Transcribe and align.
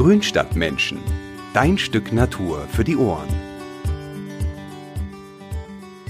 Grünstadtmenschen. 0.00 0.98
Dein 1.52 1.76
Stück 1.76 2.10
Natur 2.10 2.66
für 2.72 2.84
die 2.84 2.96
Ohren. 2.96 3.28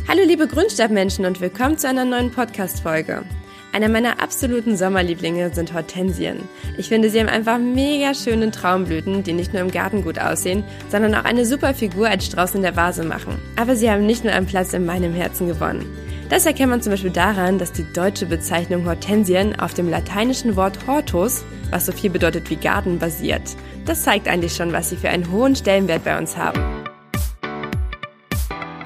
Hallo 0.06 0.20
liebe 0.24 0.46
Grünstadtmenschen 0.46 1.24
und 1.24 1.40
willkommen 1.40 1.76
zu 1.76 1.88
einer 1.88 2.04
neuen 2.04 2.30
Podcast-Folge. 2.30 3.24
Einer 3.72 3.88
meiner 3.88 4.22
absoluten 4.22 4.76
Sommerlieblinge 4.76 5.52
sind 5.52 5.74
Hortensien. 5.74 6.38
Ich 6.78 6.88
finde, 6.88 7.10
sie 7.10 7.18
haben 7.18 7.28
einfach 7.28 7.58
mega 7.58 8.14
schöne 8.14 8.52
Traumblüten, 8.52 9.24
die 9.24 9.32
nicht 9.32 9.52
nur 9.52 9.62
im 9.62 9.72
Garten 9.72 10.04
gut 10.04 10.20
aussehen, 10.20 10.62
sondern 10.88 11.16
auch 11.16 11.24
eine 11.24 11.44
super 11.44 11.74
Figur 11.74 12.08
als 12.08 12.26
Strauß 12.26 12.54
in 12.54 12.62
der 12.62 12.76
Vase 12.76 13.02
machen. 13.02 13.42
Aber 13.56 13.74
sie 13.74 13.90
haben 13.90 14.06
nicht 14.06 14.22
nur 14.22 14.32
einen 14.32 14.46
Platz 14.46 14.72
in 14.72 14.86
meinem 14.86 15.14
Herzen 15.14 15.48
gewonnen. 15.48 15.84
Das 16.28 16.46
erkennt 16.46 16.70
man 16.70 16.80
zum 16.80 16.92
Beispiel 16.92 17.10
daran, 17.10 17.58
dass 17.58 17.72
die 17.72 17.92
deutsche 17.92 18.26
Bezeichnung 18.26 18.86
Hortensien 18.86 19.58
auf 19.58 19.74
dem 19.74 19.90
lateinischen 19.90 20.54
Wort 20.54 20.78
hortus, 20.86 21.42
was 21.70 21.86
so 21.86 21.90
viel 21.90 22.10
bedeutet 22.10 22.50
wie 22.50 22.56
Garten, 22.56 23.00
basiert. 23.00 23.42
Das 23.86 24.02
zeigt 24.02 24.28
eigentlich 24.28 24.54
schon, 24.54 24.72
was 24.72 24.90
sie 24.90 24.96
für 24.96 25.08
einen 25.08 25.30
hohen 25.30 25.56
Stellenwert 25.56 26.04
bei 26.04 26.16
uns 26.18 26.36
haben. 26.36 26.60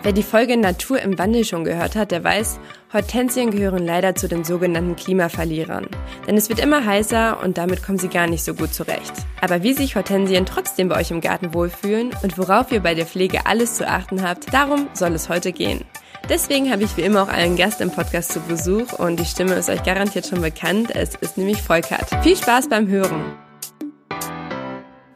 Wer 0.05 0.13
die 0.13 0.23
Folge 0.23 0.59
Natur 0.59 1.01
im 1.01 1.19
Wandel 1.19 1.47
schon 1.47 1.65
gehört 1.65 1.97
hat, 1.97 2.11
der 2.11 2.23
weiß, 2.23 2.61
Hortensien 2.93 3.51
gehören 3.51 3.87
leider 3.87 4.15
zu 4.15 4.29
den 4.29 4.45
sogenannten 4.45 4.97
Klimaverlierern. 4.97 5.89
Denn 6.27 6.37
es 6.37 6.51
wird 6.51 6.61
immer 6.61 6.85
heißer 6.85 7.43
und 7.43 7.57
damit 7.57 7.83
kommen 7.83 7.99
sie 7.99 8.09
gar 8.09 8.27
nicht 8.27 8.45
so 8.45 8.53
gut 8.53 8.75
zurecht. 8.75 9.15
Aber 9.41 9.63
wie 9.63 9.73
sich 9.73 9.97
Hortensien 9.97 10.45
trotzdem 10.45 10.91
bei 10.91 11.01
euch 11.01 11.11
im 11.11 11.23
Garten 11.23 11.55
wohlfühlen 11.55 12.11
und 12.23 12.37
worauf 12.37 12.71
ihr 12.71 12.81
bei 12.81 12.95
der 12.95 13.07
Pflege 13.07 13.47
alles 13.47 13.77
zu 13.77 13.89
achten 13.89 14.23
habt, 14.23 14.53
darum 14.53 14.89
soll 14.93 15.13
es 15.15 15.31
heute 15.31 15.53
gehen. 15.53 15.87
Deswegen 16.29 16.71
habe 16.71 16.85
ich 16.85 16.97
wie 16.99 17.03
immer 17.03 17.23
auch 17.23 17.29
einen 17.29 17.57
Gast 17.57 17.81
im 17.81 17.91
Podcast 17.91 18.33
zu 18.33 18.41
Besuch 18.41 18.93
und 18.93 19.19
die 19.19 19.25
Stimme 19.25 19.55
ist 19.55 19.71
euch 19.71 19.83
garantiert 19.85 20.27
schon 20.27 20.43
bekannt. 20.43 20.95
Es 20.95 21.15
ist 21.15 21.39
nämlich 21.39 21.63
Volkert. 21.63 22.11
Viel 22.23 22.37
Spaß 22.37 22.69
beim 22.69 22.89
Hören. 22.89 23.44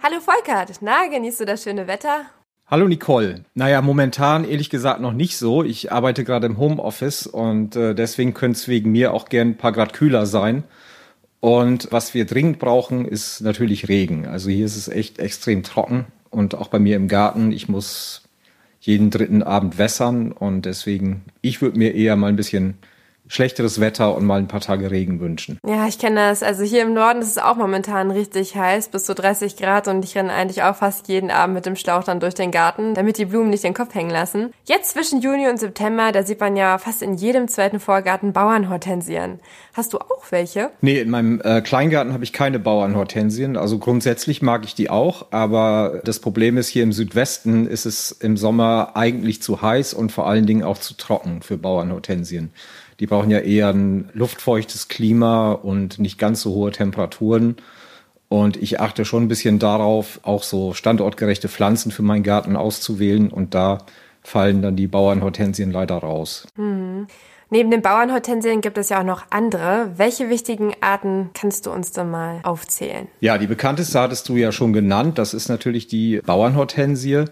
Hallo 0.01 0.20
Volkert, 0.20 0.79
na, 0.80 1.09
genießt 1.09 1.41
du 1.41 1.45
das 1.45 1.65
schöne 1.65 1.88
Wetter? 1.88 2.27
Hallo 2.68 2.87
Nicole. 2.87 3.45
Naja, 3.54 3.82
momentan 3.82 4.45
ehrlich 4.45 4.71
gesagt 4.71 5.01
noch 5.01 5.13
nicht 5.13 5.37
so. 5.37 5.65
Ich 5.65 5.91
arbeite 5.91 6.23
gerade 6.23 6.46
im 6.46 6.57
Homeoffice 6.57 7.27
und 7.27 7.74
äh, 7.74 7.96
deswegen 7.96 8.32
könnte 8.32 8.59
es 8.59 8.69
wegen 8.69 8.93
mir 8.93 9.13
auch 9.13 9.29
gern 9.29 9.49
ein 9.49 9.57
paar 9.57 9.73
Grad 9.73 9.95
kühler 9.95 10.26
sein. 10.26 10.63
Und 11.41 11.88
was 11.91 12.15
wir 12.15 12.26
dringend 12.26 12.60
brauchen, 12.60 13.07
ist 13.07 13.41
natürlich 13.41 13.88
Regen. 13.88 14.29
Also 14.29 14.51
hier 14.51 14.66
ist 14.66 14.76
es 14.76 14.87
echt 14.87 15.19
extrem 15.19 15.65
trocken 15.65 16.07
und 16.30 16.54
auch 16.54 16.69
bei 16.69 16.79
mir 16.79 16.95
im 16.95 17.09
Garten. 17.09 17.51
Ich 17.51 17.69
muss 17.69 18.23
jeden 18.79 19.10
dritten 19.10 19.43
Abend 19.43 19.79
wässern 19.79 20.30
und 20.30 20.63
deswegen, 20.63 21.24
ich 21.41 21.60
würde 21.60 21.76
mir 21.76 21.93
eher 21.96 22.15
mal 22.15 22.29
ein 22.29 22.37
bisschen 22.37 22.79
schlechteres 23.29 23.80
Wetter 23.80 24.15
und 24.15 24.24
mal 24.24 24.38
ein 24.38 24.48
paar 24.48 24.60
Tage 24.60 24.90
Regen 24.90 25.21
wünschen. 25.21 25.59
Ja, 25.66 25.87
ich 25.87 25.98
kenne 25.98 26.29
das. 26.29 26.43
Also 26.43 26.65
hier 26.65 26.82
im 26.82 26.95
Norden 26.95 27.21
ist 27.21 27.29
es 27.29 27.38
auch 27.38 27.57
momentan 27.57 28.10
richtig 28.10 28.57
heiß, 28.57 28.88
bis 28.88 29.04
zu 29.04 29.15
30 29.15 29.57
Grad 29.57 29.88
und 29.88 30.04
ich 30.04 30.16
renne 30.16 30.32
eigentlich 30.32 30.62
auch 30.62 30.76
fast 30.76 31.09
jeden 31.09 31.30
Abend 31.30 31.54
mit 31.54 31.66
dem 31.66 31.76
Schlauch 31.76 32.04
dann 32.04 32.20
durch 32.20 32.35
den 32.35 32.51
Garten, 32.51 32.95
damit 32.95 33.18
die 33.18 33.26
Blumen 33.26 33.51
nicht 33.51 33.65
den 33.65 33.74
Kopf 33.74 33.95
hängen 33.95 34.10
lassen. 34.10 34.52
Jetzt 34.65 34.93
zwischen 34.93 35.20
Juni 35.20 35.48
und 35.48 35.59
September, 35.59 36.12
da 36.12 36.23
sieht 36.23 36.40
man 36.40 36.57
ja 36.57 36.79
fast 36.79 37.02
in 37.02 37.15
jedem 37.15 37.48
zweiten 37.48 37.80
Vorgarten 37.80 38.32
Bauernhortensien. 38.32 39.40
Hast 39.74 39.92
du 39.92 39.98
auch 39.98 40.24
welche? 40.30 40.70
Nee, 40.80 41.01
in 41.01 41.10
meinem 41.10 41.40
äh, 41.42 41.60
Kleingarten 41.60 42.13
habe 42.13 42.24
ich 42.24 42.32
keine 42.32 42.59
Bauernhortensien. 42.59 43.57
Also 43.57 43.79
grundsätzlich 43.79 44.42
mag 44.42 44.65
ich 44.65 44.74
die 44.74 44.90
auch, 44.90 45.26
aber 45.30 46.01
das 46.04 46.18
Problem 46.18 46.57
ist, 46.57 46.68
hier 46.68 46.82
im 46.82 46.92
Südwesten 46.92 47.66
ist 47.66 47.87
es 47.87 48.10
im 48.10 48.37
Sommer 48.37 48.92
eigentlich 48.95 49.42
zu 49.42 49.63
heiß 49.63 49.95
und 49.95 50.10
vor 50.10 50.26
allen 50.26 50.46
Dingen 50.46 50.63
auch 50.63 50.79
zu 50.79 50.95
trocken 50.95 51.42
für 51.42 51.59
Bauernhortensien. 51.59 52.51
Die 53.01 53.07
brauchen 53.07 53.30
ja 53.30 53.38
eher 53.38 53.68
ein 53.68 54.10
luftfeuchtes 54.13 54.88
Klima 54.88 55.52
und 55.52 55.99
nicht 55.99 56.18
ganz 56.18 56.43
so 56.43 56.54
hohe 56.54 56.73
Temperaturen. 56.73 57.57
Und 58.29 58.57
ich 58.57 58.80
achte 58.80 59.04
schon 59.04 59.24
ein 59.24 59.29
bisschen 59.29 59.59
darauf, 59.59 60.21
auch 60.23 60.43
so 60.43 60.74
standortgerechte 60.74 61.49
Pflanzen 61.49 61.91
für 61.93 62.02
meinen 62.02 62.23
Garten 62.23 62.57
auszuwählen. 62.57 63.30
Und 63.30 63.54
da 63.54 63.79
fallen 64.22 64.60
dann 64.62 64.76
die 64.76 64.87
Bauernhortensien 64.87 65.70
leider 65.70 65.97
raus. 65.97 66.47
Hm. 66.56 67.06
Neben 67.50 67.70
den 67.70 67.81
Bauernhortensien 67.81 68.60
gibt 68.60 68.76
es 68.76 68.91
ja 68.91 69.00
auch 69.00 69.04
noch 69.04 69.25
andere. 69.30 69.92
Welche 69.97 70.28
wichtigen 70.28 70.72
Arten 70.82 71.30
kannst 71.32 71.65
du 71.65 71.70
uns 71.70 71.92
denn 71.92 72.10
mal 72.10 72.41
aufzählen? 72.42 73.09
Ja, 73.20 73.38
die 73.38 73.47
bekannteste 73.47 73.98
hattest 73.98 74.28
du 74.28 74.36
ja 74.36 74.53
schon 74.53 74.75
genannt. 74.75 75.16
Das 75.16 75.32
ist 75.32 75.48
natürlich 75.48 75.86
die 75.86 76.20
Bauernhortensie. 76.26 77.25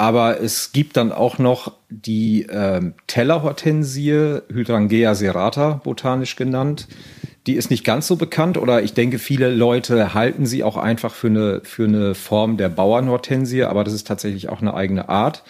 Aber 0.00 0.40
es 0.40 0.72
gibt 0.72 0.96
dann 0.96 1.12
auch 1.12 1.36
noch 1.38 1.74
die 1.90 2.44
äh, 2.44 2.80
Tellerhortensie, 3.06 4.38
Hydrangea 4.50 5.14
serrata, 5.14 5.82
botanisch 5.84 6.36
genannt. 6.36 6.88
Die 7.46 7.52
ist 7.52 7.68
nicht 7.70 7.84
ganz 7.84 8.06
so 8.06 8.16
bekannt 8.16 8.56
oder 8.56 8.82
ich 8.82 8.94
denke, 8.94 9.18
viele 9.18 9.54
Leute 9.54 10.14
halten 10.14 10.46
sie 10.46 10.64
auch 10.64 10.78
einfach 10.78 11.12
für 11.12 11.26
eine, 11.26 11.60
für 11.64 11.84
eine 11.84 12.14
Form 12.14 12.56
der 12.56 12.70
Bauernhortensie, 12.70 13.64
aber 13.64 13.84
das 13.84 13.92
ist 13.92 14.06
tatsächlich 14.06 14.48
auch 14.48 14.62
eine 14.62 14.72
eigene 14.72 15.10
Art. 15.10 15.42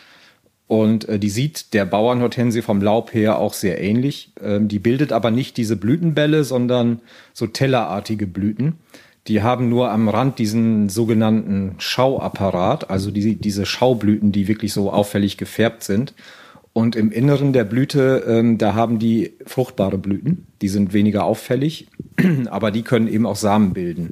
Und 0.67 1.09
äh, 1.09 1.21
die 1.21 1.31
sieht 1.31 1.73
der 1.73 1.85
Bauernhortensie 1.85 2.63
vom 2.63 2.83
Laub 2.83 3.15
her 3.15 3.39
auch 3.39 3.53
sehr 3.53 3.81
ähnlich. 3.81 4.33
Ähm, 4.43 4.67
die 4.67 4.81
bildet 4.81 5.13
aber 5.13 5.31
nicht 5.31 5.59
diese 5.59 5.77
Blütenbälle, 5.77 6.43
sondern 6.43 7.03
so 7.35 7.47
tellerartige 7.47 8.27
Blüten. 8.27 8.79
Die 9.27 9.43
haben 9.43 9.69
nur 9.69 9.91
am 9.91 10.09
Rand 10.09 10.39
diesen 10.39 10.89
sogenannten 10.89 11.75
Schauapparat, 11.79 12.91
also 12.91 13.11
die, 13.11 13.37
diese 13.37 13.67
Schaublüten, 13.67 14.33
die 14.33 14.49
wirklich 14.49 14.73
so 14.73 14.91
auffällig 14.91 15.37
gefärbt 15.37 15.83
sind. 15.83 16.15
Und 16.73 16.97
im 16.97 17.11
Inneren 17.11 17.53
der 17.53 17.65
Blüte, 17.65 18.25
ähm, 18.27 18.57
da 18.57 18.75
haben 18.75 18.99
die 18.99 19.35
fruchtbare 19.45 19.99
Blüten. 19.99 20.47
Die 20.63 20.69
sind 20.69 20.93
weniger 20.93 21.25
auffällig, 21.25 21.89
aber 22.51 22.71
die 22.71 22.83
können 22.83 23.09
eben 23.09 23.27
auch 23.27 23.37
Samen 23.37 23.73
bilden. 23.73 24.11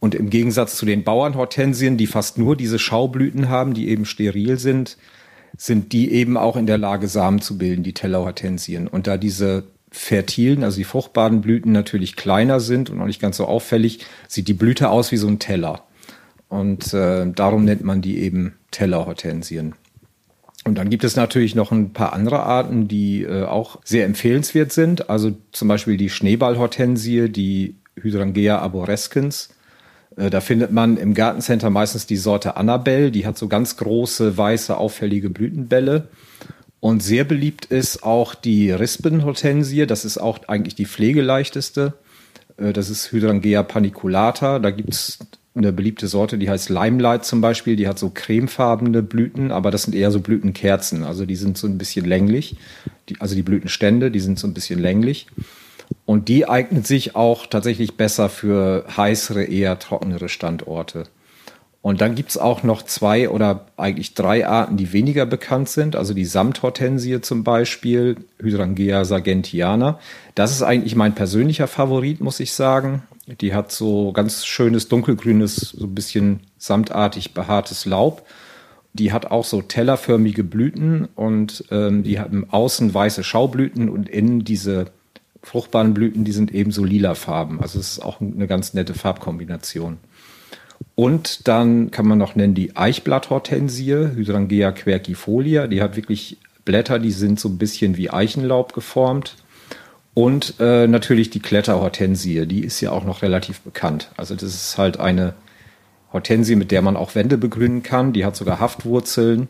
Und 0.00 0.16
im 0.16 0.30
Gegensatz 0.30 0.76
zu 0.76 0.84
den 0.84 1.04
Bauernhortensien, 1.04 1.96
die 1.96 2.08
fast 2.08 2.36
nur 2.36 2.56
diese 2.56 2.80
Schaublüten 2.80 3.48
haben, 3.48 3.72
die 3.72 3.88
eben 3.88 4.04
steril 4.04 4.58
sind, 4.58 4.98
sind 5.56 5.92
die 5.92 6.10
eben 6.12 6.36
auch 6.36 6.56
in 6.56 6.66
der 6.66 6.78
Lage, 6.78 7.06
Samen 7.06 7.40
zu 7.40 7.56
bilden, 7.56 7.84
die 7.84 7.94
Tellerhortensien. 7.94 8.88
Und 8.88 9.06
da 9.06 9.16
diese 9.16 9.64
fertilen, 9.92 10.64
also 10.64 10.78
die 10.78 10.84
fruchtbaren 10.84 11.42
Blüten 11.42 11.70
natürlich 11.70 12.16
kleiner 12.16 12.60
sind 12.60 12.90
und 12.90 13.00
auch 13.00 13.06
nicht 13.06 13.20
ganz 13.20 13.36
so 13.36 13.44
auffällig, 13.44 14.00
sieht 14.26 14.48
die 14.48 14.54
Blüte 14.54 14.90
aus 14.90 15.12
wie 15.12 15.18
so 15.18 15.28
ein 15.28 15.38
Teller. 15.38 15.84
Und 16.48 16.92
äh, 16.92 17.30
darum 17.30 17.64
nennt 17.64 17.84
man 17.84 18.02
die 18.02 18.18
eben 18.18 18.54
Tellerhortensien. 18.70 19.74
Und 20.64 20.76
dann 20.76 20.90
gibt 20.90 21.04
es 21.04 21.16
natürlich 21.16 21.54
noch 21.54 21.72
ein 21.72 21.92
paar 21.92 22.12
andere 22.12 22.42
Arten, 22.42 22.88
die 22.88 23.22
äh, 23.22 23.44
auch 23.44 23.80
sehr 23.84 24.04
empfehlenswert 24.06 24.72
sind. 24.72 25.10
Also 25.10 25.32
zum 25.50 25.68
Beispiel 25.68 25.96
die 25.96 26.10
Schneeballhortensie, 26.10 27.28
die 27.28 27.76
Hydrangea 27.96 28.58
arborescens. 28.58 29.50
Äh, 30.16 30.30
da 30.30 30.40
findet 30.40 30.70
man 30.70 30.96
im 30.96 31.14
Gartencenter 31.14 31.70
meistens 31.70 32.06
die 32.06 32.16
Sorte 32.16 32.56
Annabelle. 32.56 33.10
Die 33.10 33.26
hat 33.26 33.38
so 33.38 33.48
ganz 33.48 33.76
große, 33.76 34.36
weiße, 34.38 34.76
auffällige 34.76 35.30
Blütenbälle. 35.30 36.08
Und 36.82 37.00
sehr 37.00 37.22
beliebt 37.22 37.66
ist 37.66 38.02
auch 38.02 38.34
die 38.34 38.72
Rispenhortensie. 38.72 39.86
Das 39.86 40.04
ist 40.04 40.18
auch 40.18 40.40
eigentlich 40.48 40.74
die 40.74 40.84
pflegeleichteste. 40.84 41.94
Äh, 42.56 42.72
das 42.72 42.90
ist 42.90 43.12
Hydrangea 43.12 43.62
paniculata. 43.62 44.58
Da 44.58 44.72
gibt's 44.72 45.20
eine 45.54 45.72
beliebte 45.72 46.08
Sorte, 46.08 46.38
die 46.38 46.50
heißt 46.50 46.70
Limelight 46.70 47.24
zum 47.24 47.40
Beispiel. 47.40 47.76
Die 47.76 47.86
hat 47.86 48.00
so 48.00 48.10
cremefarbene 48.12 49.00
Blüten, 49.04 49.52
aber 49.52 49.70
das 49.70 49.84
sind 49.84 49.94
eher 49.94 50.10
so 50.10 50.18
Blütenkerzen. 50.18 51.04
Also 51.04 51.24
die 51.24 51.36
sind 51.36 51.56
so 51.56 51.68
ein 51.68 51.78
bisschen 51.78 52.04
länglich. 52.04 52.56
Die, 53.08 53.14
also 53.20 53.36
die 53.36 53.44
Blütenstände, 53.44 54.10
die 54.10 54.18
sind 54.18 54.40
so 54.40 54.48
ein 54.48 54.54
bisschen 54.54 54.80
länglich. 54.80 55.28
Und 56.04 56.26
die 56.26 56.48
eignet 56.48 56.88
sich 56.88 57.14
auch 57.14 57.46
tatsächlich 57.46 57.96
besser 57.96 58.28
für 58.28 58.86
heißere, 58.96 59.44
eher 59.44 59.78
trockenere 59.78 60.28
Standorte. 60.28 61.04
Und 61.82 62.00
dann 62.00 62.14
gibt's 62.14 62.38
auch 62.38 62.62
noch 62.62 62.82
zwei 62.82 63.28
oder 63.28 63.66
eigentlich 63.76 64.14
drei 64.14 64.46
Arten, 64.46 64.76
die 64.76 64.92
weniger 64.92 65.26
bekannt 65.26 65.68
sind. 65.68 65.96
Also 65.96 66.14
die 66.14 66.24
Samthortensie 66.24 67.20
zum 67.20 67.42
Beispiel, 67.42 68.18
Hydrangea 68.38 69.04
sargentiana. 69.04 69.98
Das 70.36 70.52
ist 70.52 70.62
eigentlich 70.62 70.94
mein 70.94 71.16
persönlicher 71.16 71.66
Favorit, 71.66 72.20
muss 72.20 72.38
ich 72.38 72.52
sagen. 72.52 73.02
Die 73.40 73.52
hat 73.52 73.72
so 73.72 74.12
ganz 74.12 74.46
schönes 74.46 74.88
dunkelgrünes, 74.88 75.56
so 75.56 75.86
ein 75.86 75.94
bisschen 75.94 76.40
samtartig 76.56 77.34
behaartes 77.34 77.84
Laub. 77.84 78.26
Die 78.92 79.12
hat 79.12 79.32
auch 79.32 79.44
so 79.44 79.60
tellerförmige 79.60 80.44
Blüten 80.44 81.08
und 81.16 81.64
ähm, 81.72 82.04
die 82.04 82.20
haben 82.20 82.46
außen 82.48 82.94
weiße 82.94 83.24
Schaublüten 83.24 83.88
und 83.88 84.08
innen 84.08 84.44
diese 84.44 84.86
fruchtbaren 85.42 85.94
Blüten, 85.94 86.24
die 86.24 86.32
sind 86.32 86.52
eben 86.52 86.70
so 86.70 86.84
lila 86.84 87.16
Farben. 87.16 87.60
Also 87.60 87.80
es 87.80 87.92
ist 87.92 88.00
auch 88.00 88.20
eine 88.20 88.46
ganz 88.46 88.74
nette 88.74 88.94
Farbkombination. 88.94 89.98
Und 90.94 91.48
dann 91.48 91.90
kann 91.90 92.06
man 92.06 92.18
noch 92.18 92.34
nennen 92.34 92.54
die 92.54 92.76
Eichblatthortensie, 92.76 93.92
Hydrangea 93.92 94.72
quercifolia. 94.72 95.66
Die 95.66 95.82
hat 95.82 95.96
wirklich 95.96 96.38
Blätter, 96.64 96.98
die 96.98 97.10
sind 97.10 97.40
so 97.40 97.48
ein 97.48 97.58
bisschen 97.58 97.96
wie 97.96 98.10
Eichenlaub 98.10 98.72
geformt. 98.72 99.36
Und 100.14 100.54
äh, 100.60 100.86
natürlich 100.86 101.30
die 101.30 101.40
Kletterhortensie, 101.40 102.46
die 102.46 102.64
ist 102.64 102.80
ja 102.80 102.92
auch 102.92 103.04
noch 103.04 103.22
relativ 103.22 103.60
bekannt. 103.60 104.10
Also 104.16 104.34
das 104.34 104.54
ist 104.54 104.76
halt 104.76 105.00
eine 105.00 105.34
Hortensie, 106.12 106.56
mit 106.56 106.70
der 106.70 106.82
man 106.82 106.96
auch 106.96 107.14
Wände 107.14 107.38
begrünen 107.38 107.82
kann. 107.82 108.12
Die 108.12 108.24
hat 108.24 108.36
sogar 108.36 108.60
Haftwurzeln. 108.60 109.48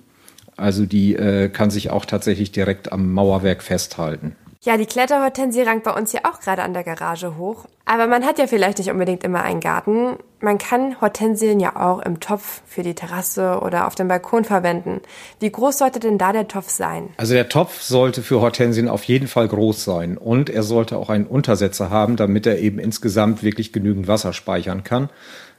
Also 0.57 0.87
die 0.87 1.17
äh, 1.17 1.49
kann 1.49 1.71
sich 1.71 1.91
auch 1.91 2.05
tatsächlich 2.05 2.53
direkt 2.53 2.93
am 2.93 3.13
Mauerwerk 3.13 3.63
festhalten. 3.63 4.37
Ja, 4.65 4.77
die 4.77 4.87
Kletterhortensie 4.87 5.63
rankt 5.63 5.83
bei 5.83 5.91
uns 5.91 6.13
ja 6.13 6.21
auch 6.23 6.39
gerade 6.39 6.63
an 6.63 6.73
der 6.73 6.85
Garage 6.85 7.37
hoch. 7.37 7.65
Aber 7.85 8.07
man 8.07 8.25
hat 8.25 8.39
ja 8.39 8.47
vielleicht 8.47 8.79
nicht 8.79 8.93
unbedingt 8.93 9.25
immer 9.25 9.43
einen 9.43 9.59
Garten. 9.59 10.19
man 10.39 10.59
kann 10.59 11.01
Hortensien 11.01 11.59
ja 11.59 11.75
auch 11.75 11.99
im 11.99 12.21
Topf 12.21 12.63
für 12.65 12.85
die 12.85 12.95
Terrasse 12.95 13.59
oder 13.61 13.89
auf 13.89 13.97
dem 13.97 14.07
Balkon 14.07 14.45
verwenden. 14.45 15.01
Wie 15.41 15.51
groß 15.51 15.79
sollte 15.79 15.99
denn 15.99 16.17
da 16.17 16.33
der 16.33 16.47
Topf 16.47 16.71
sein? 16.71 17.09
Also 17.17 17.35
der 17.35 17.49
Topf 17.49 17.83
sollte 17.83 18.23
für 18.23 18.41
Hortensien 18.41 18.89
auf 18.89 19.03
jeden 19.03 19.27
Fall 19.27 19.49
groß 19.49 19.83
sein 19.83 20.17
und 20.17 20.49
er 20.49 20.63
sollte 20.63 20.97
auch 20.97 21.11
einen 21.11 21.27
Untersetzer 21.27 21.91
haben, 21.91 22.15
damit 22.15 22.47
er 22.47 22.61
eben 22.61 22.79
insgesamt 22.79 23.43
wirklich 23.43 23.73
genügend 23.73 24.07
Wasser 24.07 24.33
speichern 24.33 24.85
kann. 24.85 25.11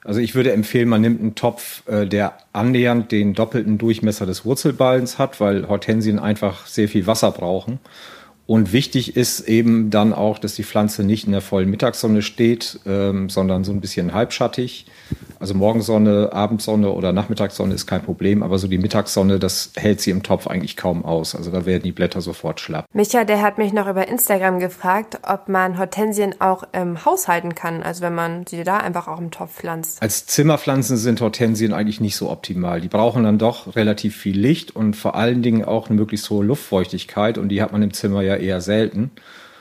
Also 0.06 0.22
ich 0.22 0.34
würde 0.34 0.54
empfehlen, 0.54 0.88
man 0.88 1.02
nimmt 1.02 1.20
einen 1.20 1.36
Topf, 1.36 1.86
äh, 1.88 2.06
der 2.08 2.38
annähernd 2.54 3.12
den 3.12 3.34
doppelten 3.34 3.78
Durchmesser 3.78 4.26
des 4.26 4.46
Wurzelballens 4.46 5.18
hat, 5.18 5.42
weil 5.42 5.68
Hortensien 5.68 6.20
einfach 6.20 6.68
sehr 6.68 6.88
viel 6.88 7.06
Wasser 7.06 7.32
brauchen. 7.32 7.80
Und 8.46 8.74
wichtig 8.74 9.16
ist 9.16 9.42
eben 9.42 9.90
dann 9.90 10.14
auch, 10.14 10.38
dass 10.38 10.56
die 10.56 10.64
Pflanze 10.64 11.04
nicht 11.04 11.26
in 11.26 11.32
der 11.32 11.42
vollen 11.42 11.70
Mittagssonne 11.70 12.22
steht, 12.22 12.80
ähm, 12.86 13.30
sondern 13.30 13.64
so 13.64 13.72
ein 13.72 13.80
bisschen 13.80 14.14
halbschattig. 14.14 14.86
Also 15.40 15.54
Morgensonne, 15.54 16.32
Abendsonne 16.32 16.90
oder 16.92 17.12
Nachmittagssonne 17.12 17.74
ist 17.74 17.86
kein 17.86 18.02
Problem, 18.02 18.44
aber 18.44 18.58
so 18.58 18.68
die 18.68 18.78
Mittagssonne, 18.78 19.40
das 19.40 19.72
hält 19.76 20.00
sie 20.00 20.12
im 20.12 20.24
Topf 20.24 20.48
eigentlich 20.48 20.78
kaum 20.78 21.04
aus. 21.04 21.36
Also 21.36 21.52
da 21.52 21.66
werden 21.66 21.84
die 21.84 21.92
Blätter 21.92 22.22
sofort 22.22 22.60
schlapp. 22.60 22.86
Micha, 22.94 23.26
der 23.26 23.42
hat 23.42 23.58
mich 23.58 23.74
noch 23.74 23.88
über 23.88 24.08
Instagram 24.08 24.60
gefragt, 24.60 25.20
ob 25.28 25.50
man 25.50 25.78
Hortensien 25.78 26.40
auch 26.40 26.64
im 26.72 27.04
Haus 27.04 27.28
halten 27.28 27.56
kann, 27.56 27.84
also 27.84 28.02
wenn 28.02 28.16
man 28.16 28.46
sie 28.48 28.64
da 28.64 28.78
einfach 28.78 29.08
auch 29.08 29.20
im 29.20 29.32
Topf 29.32 29.56
pflanzt. 29.56 30.02
Als 30.02 30.26
Zimmerpflanzen 30.28 30.98
sind 30.98 31.20
Hortensien 31.20 31.74
eigentlich 31.74 32.00
nicht 32.00 32.16
so 32.16 32.30
optimal. 32.30 32.80
Die 32.80 32.88
brauchen 32.88 33.24
dann 33.24 33.38
doch 33.38 33.76
relativ 33.76 34.16
viel 34.16 34.40
Licht 34.40 34.76
und 34.76 34.96
vor 34.96 35.16
allen 35.16 35.42
Dingen 35.42 35.66
auch 35.66 35.90
eine 35.90 35.98
möglichst 35.98 36.30
hohe 36.30 36.46
Luftfeuchtigkeit 36.46 37.38
und 37.38 37.50
die 37.50 37.62
hat 37.62 37.72
man 37.72 37.82
im 37.82 37.94
Zimmer 37.94 38.22
ja 38.22 38.33
eher 38.38 38.62
selten. 38.62 39.12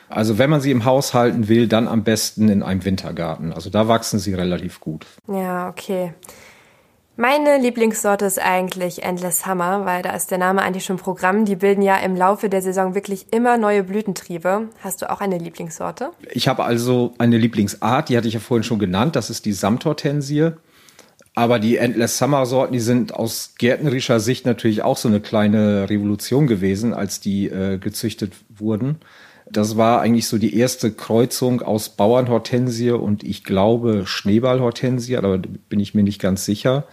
Also 0.08 0.36
wenn 0.36 0.50
man 0.50 0.60
sie 0.60 0.70
im 0.70 0.84
Haus 0.84 1.14
halten 1.14 1.48
will, 1.48 1.68
dann 1.68 1.88
am 1.88 2.04
besten 2.04 2.48
in 2.48 2.62
einem 2.62 2.84
Wintergarten. 2.84 3.52
Also 3.52 3.70
da 3.70 3.88
wachsen 3.88 4.18
sie 4.18 4.34
relativ 4.34 4.80
gut. 4.80 5.06
Ja, 5.26 5.68
okay. 5.68 6.12
Meine 7.16 7.58
Lieblingssorte 7.58 8.24
ist 8.24 8.40
eigentlich 8.40 9.02
Endless 9.02 9.42
Summer, 9.42 9.84
weil 9.84 10.02
da 10.02 10.10
ist 10.10 10.30
der 10.30 10.38
Name 10.38 10.62
eigentlich 10.62 10.84
schon 10.84 10.96
Programm. 10.96 11.44
Die 11.44 11.56
bilden 11.56 11.82
ja 11.82 11.96
im 11.96 12.16
Laufe 12.16 12.48
der 12.48 12.62
Saison 12.62 12.94
wirklich 12.94 13.32
immer 13.32 13.58
neue 13.58 13.84
Blütentriebe. 13.84 14.68
Hast 14.82 15.02
du 15.02 15.10
auch 15.10 15.20
eine 15.20 15.36
Lieblingssorte? 15.36 16.10
Ich 16.30 16.48
habe 16.48 16.64
also 16.64 17.12
eine 17.18 17.36
Lieblingsart, 17.36 18.08
die 18.08 18.16
hatte 18.16 18.28
ich 18.28 18.34
ja 18.34 18.40
vorhin 18.40 18.64
schon 18.64 18.78
genannt. 18.78 19.14
Das 19.14 19.28
ist 19.28 19.44
die 19.44 19.52
Samthortensie. 19.52 20.52
Aber 21.34 21.58
die 21.58 21.78
Endless 21.78 22.18
Summer 22.18 22.44
Sorten, 22.44 22.74
die 22.74 22.80
sind 22.80 23.14
aus 23.14 23.54
gärtnerischer 23.56 24.20
Sicht 24.20 24.44
natürlich 24.44 24.82
auch 24.82 24.98
so 24.98 25.08
eine 25.08 25.20
kleine 25.20 25.88
Revolution 25.88 26.46
gewesen, 26.46 26.92
als 26.92 27.20
die 27.20 27.46
äh, 27.46 27.78
gezüchtet 27.78 28.34
wurden. 28.54 28.96
Das 29.50 29.76
war 29.76 30.00
eigentlich 30.00 30.28
so 30.28 30.38
die 30.38 30.56
erste 30.56 30.92
Kreuzung 30.92 31.62
aus 31.62 31.90
Bauernhortensie 31.90 32.90
und 32.90 33.24
ich 33.24 33.44
glaube 33.44 34.04
Schneeballhortensie, 34.06 35.16
aber 35.16 35.38
bin 35.38 35.80
ich 35.80 35.94
mir 35.94 36.02
nicht 36.02 36.20
ganz 36.20 36.44
sicher, 36.44 36.84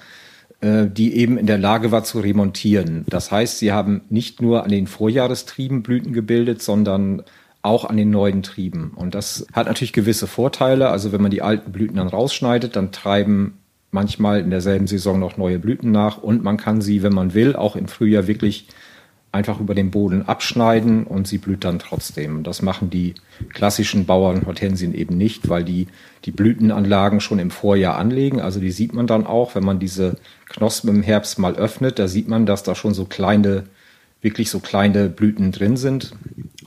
äh, 0.62 0.88
die 0.88 1.16
eben 1.16 1.38
in 1.38 1.46
der 1.46 1.58
Lage 1.58 1.92
war 1.92 2.06
zu 2.06 2.20
remontieren. 2.20 3.06
Das 3.10 3.32
heißt, 3.32 3.60
sie 3.60 3.74
haben 3.74 4.02
nicht 4.10 4.42
nur 4.42 4.64
an 4.64 4.72
den 4.72 4.88
Vorjahrestrieben 4.88 5.84
Blüten 5.84 6.14
gebildet, 6.14 6.62
sondern 6.62 7.24
auch 7.62 7.86
an 7.86 7.98
den 7.98 8.10
neuen 8.10 8.42
Trieben. 8.42 8.94
Und 8.96 9.16
das 9.16 9.46
hat 9.52 9.68
natürlich 9.68 9.94
gewisse 9.94 10.28
Vorteile. 10.28 10.90
Also 10.90 11.12
wenn 11.12 11.22
man 11.22 11.32
die 11.32 11.42
alten 11.42 11.72
Blüten 11.72 11.98
dann 11.98 12.08
rausschneidet, 12.08 12.78
dann 12.78 12.92
treiben 12.92 13.59
manchmal 13.92 14.40
in 14.40 14.50
derselben 14.50 14.88
Saison 14.88 15.20
noch 15.20 15.38
neue 15.38 15.60
Blüten 15.60 15.92
nach 15.92 16.18
und 16.18 16.44
man 16.44 16.58
kann 16.58 16.82
sie, 16.82 17.02
wenn 17.04 17.14
man 17.14 17.34
will, 17.34 17.56
auch 17.56 17.76
im 17.76 17.88
Frühjahr 17.88 18.28
wirklich 18.28 18.68
einfach 19.32 19.60
über 19.60 19.76
den 19.76 19.92
Boden 19.92 20.24
abschneiden 20.24 21.04
und 21.04 21.28
sie 21.28 21.38
blüht 21.38 21.64
dann 21.64 21.78
trotzdem. 21.78 22.42
Das 22.44 22.62
machen 22.62 22.90
die 22.90 23.14
klassischen 23.54 24.06
Bauernhortensien 24.06 24.96
eben 24.96 25.18
nicht, 25.18 25.50
weil 25.50 25.64
die 25.64 25.88
die 26.26 26.32
Blütenanlagen 26.32 27.22
schon 27.22 27.38
im 27.38 27.52
Vorjahr 27.52 27.98
anlegen. 27.98 28.42
Also 28.42 28.60
die 28.60 28.72
sieht 28.72 28.94
man 28.94 29.06
dann 29.06 29.28
auch, 29.28 29.54
wenn 29.54 29.64
man 29.64 29.80
diese 29.80 30.18
Knospen 30.48 30.90
im 30.90 31.04
Herbst 31.04 31.38
mal 31.38 31.56
öffnet, 31.56 32.00
da 32.00 32.08
sieht 32.08 32.28
man, 32.28 32.46
dass 32.46 32.64
da 32.64 32.74
schon 32.74 32.96
so 32.96 33.06
kleine, 33.06 33.66
wirklich 34.22 34.50
so 34.50 34.60
kleine 34.60 35.10
Blüten 35.10 35.52
drin 35.52 35.78
sind. 35.78 36.14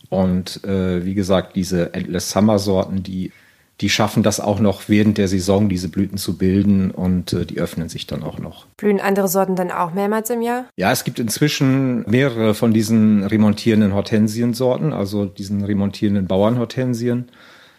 Und 0.08 0.62
äh, 0.64 1.04
wie 1.04 1.14
gesagt, 1.14 1.56
diese 1.56 1.94
Endless 1.94 2.30
Summer 2.30 2.58
Sorten, 2.60 3.02
die 3.02 3.32
die 3.80 3.88
schaffen 3.88 4.22
das 4.22 4.38
auch 4.38 4.60
noch 4.60 4.88
während 4.88 5.18
der 5.18 5.26
Saison, 5.26 5.68
diese 5.68 5.88
Blüten 5.88 6.16
zu 6.16 6.36
bilden 6.36 6.90
und 6.90 7.32
äh, 7.32 7.44
die 7.44 7.58
öffnen 7.58 7.88
sich 7.88 8.06
dann 8.06 8.22
auch 8.22 8.38
noch. 8.38 8.66
Blühen 8.76 9.00
andere 9.00 9.28
Sorten 9.28 9.56
dann 9.56 9.70
auch 9.70 9.92
mehrmals 9.92 10.30
im 10.30 10.42
Jahr? 10.42 10.66
Ja, 10.76 10.92
es 10.92 11.04
gibt 11.04 11.18
inzwischen 11.18 12.08
mehrere 12.08 12.54
von 12.54 12.72
diesen 12.72 13.24
remontierenden 13.24 13.92
Hortensiensorten, 13.94 14.92
also 14.92 15.24
diesen 15.24 15.64
remontierenden 15.64 16.26
Bauernhortensien. 16.26 17.28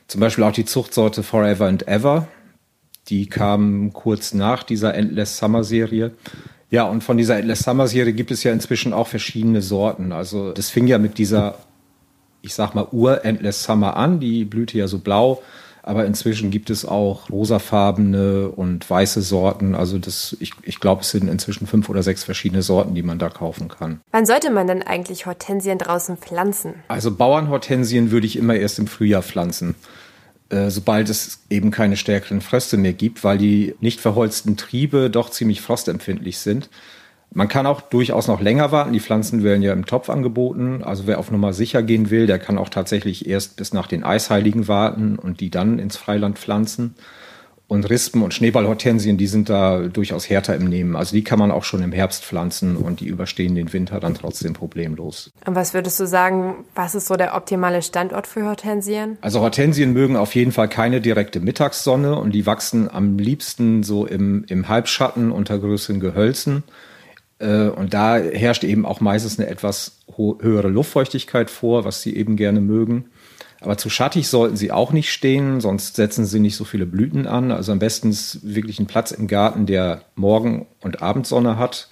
Zum 0.07 0.19
Beispiel 0.19 0.43
auch 0.43 0.51
die 0.51 0.65
Zuchtsorte 0.65 1.23
Forever 1.23 1.67
and 1.67 1.87
Ever. 1.87 2.27
Die 3.07 3.27
kam 3.27 3.93
kurz 3.93 4.33
nach 4.33 4.63
dieser 4.63 4.93
Endless 4.95 5.37
Summer 5.37 5.63
Serie. 5.63 6.11
Ja, 6.69 6.83
und 6.83 7.03
von 7.03 7.17
dieser 7.17 7.37
Endless 7.37 7.59
Summer 7.59 7.87
Serie 7.87 8.13
gibt 8.13 8.31
es 8.31 8.43
ja 8.43 8.51
inzwischen 8.51 8.93
auch 8.93 9.07
verschiedene 9.07 9.61
Sorten. 9.61 10.11
Also 10.11 10.51
das 10.51 10.69
fing 10.69 10.87
ja 10.87 10.97
mit 10.97 11.17
dieser, 11.17 11.59
ich 12.41 12.53
sag 12.53 12.75
mal, 12.75 12.87
Ur-Endless 12.91 13.63
Summer 13.63 13.95
an. 13.95 14.19
Die 14.19 14.43
blühte 14.43 14.77
ja 14.77 14.87
so 14.87 14.99
blau 14.99 15.41
aber 15.83 16.05
inzwischen 16.05 16.49
gibt 16.49 16.69
es 16.69 16.85
auch 16.85 17.29
rosafarbene 17.29 18.47
und 18.47 18.89
weiße 18.89 19.21
Sorten. 19.21 19.75
Also 19.75 19.99
das, 19.99 20.35
ich, 20.39 20.53
ich 20.63 20.79
glaube, 20.79 21.01
es 21.01 21.11
sind 21.11 21.29
inzwischen 21.29 21.67
fünf 21.67 21.89
oder 21.89 22.01
sechs 22.01 22.23
verschiedene 22.23 22.61
Sorten, 22.61 22.95
die 22.95 23.03
man 23.03 23.19
da 23.19 23.29
kaufen 23.29 23.67
kann. 23.67 23.99
Wann 24.11 24.25
sollte 24.25 24.49
man 24.49 24.65
denn 24.65 24.81
eigentlich 24.81 25.25
Hortensien 25.25 25.77
draußen 25.77 26.17
pflanzen? 26.17 26.75
Also 26.87 27.13
Bauernhortensien 27.13 28.11
würde 28.11 28.25
ich 28.25 28.37
immer 28.37 28.55
erst 28.55 28.79
im 28.79 28.87
Frühjahr 28.87 29.21
pflanzen 29.21 29.75
äh, 30.49 30.69
sobald 30.69 31.09
es 31.09 31.41
eben 31.49 31.71
keine 31.71 31.97
stärkeren 31.97 32.41
Fröste 32.41 32.77
mehr 32.77 32.93
gibt, 32.93 33.23
weil 33.23 33.37
die 33.37 33.75
nicht 33.79 33.99
verholzten 33.99 34.55
Triebe 34.55 35.09
doch 35.09 35.29
ziemlich 35.29 35.61
frostempfindlich 35.61 36.37
sind. 36.37 36.69
Man 37.35 37.47
kann 37.47 37.65
auch 37.65 37.81
durchaus 37.81 38.27
noch 38.27 38.41
länger 38.41 38.71
warten. 38.71 38.93
Die 38.93 38.99
Pflanzen 38.99 39.43
werden 39.43 39.63
ja 39.63 39.73
im 39.73 39.87
Topf 39.87 40.09
angeboten. 40.09 40.83
Also 40.83 41.07
wer 41.07 41.17
auf 41.17 41.31
Nummer 41.31 41.53
sicher 41.53 41.81
gehen 41.81 42.11
will, 42.11 42.27
der 42.27 42.37
kann 42.37 42.59
auch 42.59 42.69
tatsächlich 42.69 43.27
erst 43.27 43.55
bis 43.55 43.73
nach 43.73 43.87
den 43.87 44.03
Eisheiligen 44.03 44.67
warten 44.67 45.17
und 45.17 45.39
die 45.39 45.49
dann 45.49 45.79
ins 45.79 45.97
Freiland 45.97 46.37
pflanzen. 46.37 46.95
Und 47.67 47.89
Rispen 47.89 48.21
und 48.21 48.35
Schneeballhortensien, 48.35 49.17
die 49.17 49.25
sind 49.25 49.49
da 49.49 49.79
durchaus 49.79 50.29
härter 50.29 50.55
im 50.55 50.65
Nehmen. 50.65 50.95
Also 50.95 51.15
die 51.15 51.23
kann 51.23 51.39
man 51.39 51.49
auch 51.49 51.63
schon 51.63 51.81
im 51.81 51.91
Herbst 51.91 52.23
pflanzen 52.23 52.75
und 52.75 52.99
die 52.99 53.07
überstehen 53.07 53.55
den 53.55 53.73
Winter 53.73 53.99
dann 53.99 54.13
trotzdem 54.13 54.53
problemlos. 54.53 55.31
Und 55.47 55.55
was 55.55 55.73
würdest 55.73 55.99
du 55.99 56.05
sagen, 56.05 56.65
was 56.75 56.93
ist 56.93 57.07
so 57.07 57.15
der 57.15 57.35
optimale 57.35 57.81
Standort 57.81 58.27
für 58.27 58.45
Hortensien? 58.45 59.17
Also 59.21 59.39
Hortensien 59.39 59.93
mögen 59.93 60.17
auf 60.17 60.35
jeden 60.35 60.51
Fall 60.51 60.67
keine 60.67 61.01
direkte 61.01 61.39
Mittagssonne 61.39 62.15
und 62.15 62.33
die 62.33 62.45
wachsen 62.45 62.91
am 62.91 63.17
liebsten 63.17 63.81
so 63.81 64.05
im, 64.05 64.43
im 64.49 64.67
Halbschatten 64.67 65.31
unter 65.31 65.57
größeren 65.57 65.99
Gehölzen. 65.99 66.63
Äh, 67.43 67.69
und 67.69 67.93
da 67.93 68.17
herrscht 68.17 68.63
eben 68.63 68.85
auch 68.85 69.01
meistens 69.01 69.37
eine 69.37 69.49
etwas 69.49 69.99
höhere 70.17 70.69
Luftfeuchtigkeit 70.69 71.49
vor, 71.49 71.85
was 71.85 72.01
sie 72.01 72.15
eben 72.15 72.35
gerne 72.35 72.61
mögen. 72.61 73.05
Aber 73.59 73.77
zu 73.77 73.89
schattig 73.89 74.27
sollten 74.27 74.57
sie 74.57 74.71
auch 74.71 74.91
nicht 74.91 75.11
stehen, 75.11 75.61
sonst 75.61 75.95
setzen 75.95 76.25
sie 76.25 76.39
nicht 76.39 76.55
so 76.55 76.65
viele 76.65 76.85
Blüten 76.85 77.27
an. 77.27 77.51
Also 77.51 77.71
am 77.71 77.79
besten 77.79 78.15
wirklich 78.43 78.79
ein 78.79 78.87
Platz 78.87 79.11
im 79.11 79.27
Garten, 79.27 79.65
der 79.65 80.01
Morgen- 80.15 80.67
und 80.81 81.01
Abendsonne 81.01 81.57
hat. 81.57 81.89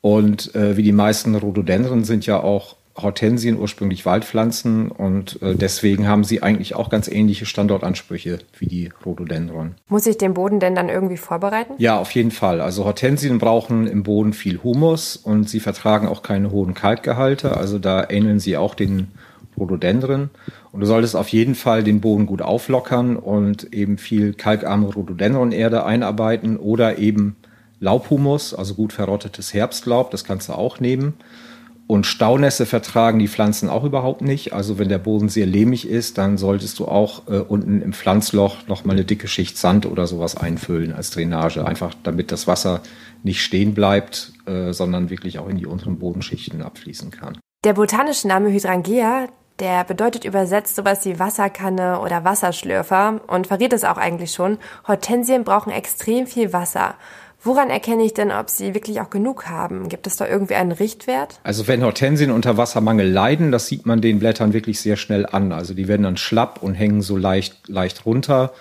Und 0.00 0.54
äh, 0.54 0.76
wie 0.76 0.84
die 0.84 0.92
meisten 0.92 1.34
Rhododendren 1.34 2.04
sind 2.04 2.26
ja 2.26 2.40
auch 2.40 2.76
Hortensien 2.96 3.58
ursprünglich 3.58 4.06
Waldpflanzen 4.06 4.90
und 4.90 5.40
äh, 5.42 5.54
deswegen 5.54 6.08
haben 6.08 6.24
sie 6.24 6.42
eigentlich 6.42 6.74
auch 6.74 6.88
ganz 6.88 7.08
ähnliche 7.08 7.46
Standortansprüche 7.46 8.38
wie 8.58 8.66
die 8.66 8.90
Rhododendron. 9.04 9.74
Muss 9.88 10.06
ich 10.06 10.16
den 10.18 10.34
Boden 10.34 10.60
denn 10.60 10.74
dann 10.74 10.88
irgendwie 10.88 11.16
vorbereiten? 11.16 11.74
Ja, 11.78 11.98
auf 11.98 12.10
jeden 12.12 12.30
Fall. 12.30 12.60
Also 12.60 12.84
Hortensien 12.84 13.38
brauchen 13.38 13.86
im 13.86 14.02
Boden 14.02 14.32
viel 14.32 14.62
Humus 14.62 15.16
und 15.16 15.48
sie 15.48 15.60
vertragen 15.60 16.08
auch 16.08 16.22
keine 16.22 16.50
hohen 16.50 16.74
Kalkgehalte. 16.74 17.56
Also 17.56 17.78
da 17.78 18.06
ähneln 18.08 18.40
sie 18.40 18.56
auch 18.56 18.74
den 18.74 19.08
Rhododendren. 19.58 20.30
Und 20.72 20.80
du 20.80 20.86
solltest 20.86 21.16
auf 21.16 21.28
jeden 21.28 21.54
Fall 21.54 21.82
den 21.82 22.00
Boden 22.00 22.26
gut 22.26 22.42
auflockern 22.42 23.16
und 23.16 23.72
eben 23.72 23.98
viel 23.98 24.34
kalkarme 24.34 24.92
Rhododendronerde 24.92 25.84
einarbeiten 25.84 26.56
oder 26.56 26.98
eben 26.98 27.36
Laubhumus, 27.78 28.54
also 28.54 28.74
gut 28.74 28.92
verrottetes 28.92 29.52
Herbstlaub, 29.52 30.10
das 30.10 30.24
kannst 30.24 30.48
du 30.48 30.54
auch 30.54 30.80
nehmen. 30.80 31.14
Und 31.88 32.04
Staunässe 32.04 32.66
vertragen 32.66 33.20
die 33.20 33.28
Pflanzen 33.28 33.68
auch 33.68 33.84
überhaupt 33.84 34.20
nicht. 34.20 34.52
Also 34.52 34.78
wenn 34.78 34.88
der 34.88 34.98
Boden 34.98 35.28
sehr 35.28 35.46
lehmig 35.46 35.88
ist, 35.88 36.18
dann 36.18 36.36
solltest 36.36 36.80
du 36.80 36.86
auch 36.86 37.28
äh, 37.28 37.38
unten 37.38 37.80
im 37.80 37.92
Pflanzloch 37.92 38.66
noch 38.66 38.84
mal 38.84 38.94
eine 38.94 39.04
dicke 39.04 39.28
Schicht 39.28 39.56
Sand 39.56 39.86
oder 39.86 40.08
sowas 40.08 40.36
einfüllen 40.36 40.92
als 40.92 41.10
Drainage. 41.10 41.64
Einfach 41.64 41.94
damit 42.02 42.32
das 42.32 42.48
Wasser 42.48 42.80
nicht 43.22 43.40
stehen 43.40 43.74
bleibt, 43.74 44.32
äh, 44.46 44.72
sondern 44.72 45.10
wirklich 45.10 45.38
auch 45.38 45.48
in 45.48 45.58
die 45.58 45.66
unteren 45.66 45.98
Bodenschichten 45.98 46.60
abfließen 46.60 47.12
kann. 47.12 47.38
Der 47.64 47.74
botanische 47.74 48.26
Name 48.26 48.50
Hydrangea, 48.50 49.28
der 49.60 49.84
bedeutet 49.84 50.24
übersetzt 50.24 50.76
sowas 50.76 51.04
wie 51.04 51.18
Wasserkanne 51.18 52.00
oder 52.00 52.24
Wasserschlürfer 52.24 53.20
und 53.28 53.46
verrät 53.46 53.72
es 53.72 53.84
auch 53.84 53.96
eigentlich 53.96 54.32
schon. 54.32 54.58
Hortensien 54.86 55.44
brauchen 55.44 55.70
extrem 55.72 56.26
viel 56.26 56.52
Wasser. 56.52 56.96
Woran 57.46 57.70
erkenne 57.70 58.02
ich 58.02 58.12
denn, 58.12 58.32
ob 58.32 58.50
sie 58.50 58.74
wirklich 58.74 59.00
auch 59.00 59.08
genug 59.08 59.46
haben? 59.46 59.88
Gibt 59.88 60.08
es 60.08 60.16
da 60.16 60.26
irgendwie 60.26 60.56
einen 60.56 60.72
Richtwert? 60.72 61.38
Also 61.44 61.68
wenn 61.68 61.84
Hortensien 61.84 62.32
unter 62.32 62.56
Wassermangel 62.56 63.08
leiden, 63.08 63.52
das 63.52 63.68
sieht 63.68 63.86
man 63.86 64.00
den 64.00 64.18
Blättern 64.18 64.52
wirklich 64.52 64.80
sehr 64.80 64.96
schnell 64.96 65.26
an. 65.26 65.52
Also 65.52 65.72
die 65.72 65.86
werden 65.86 66.02
dann 66.02 66.16
schlapp 66.16 66.60
und 66.60 66.74
hängen 66.74 67.02
so 67.02 67.16
leicht, 67.16 67.68
leicht 67.68 68.04
runter. 68.04 68.52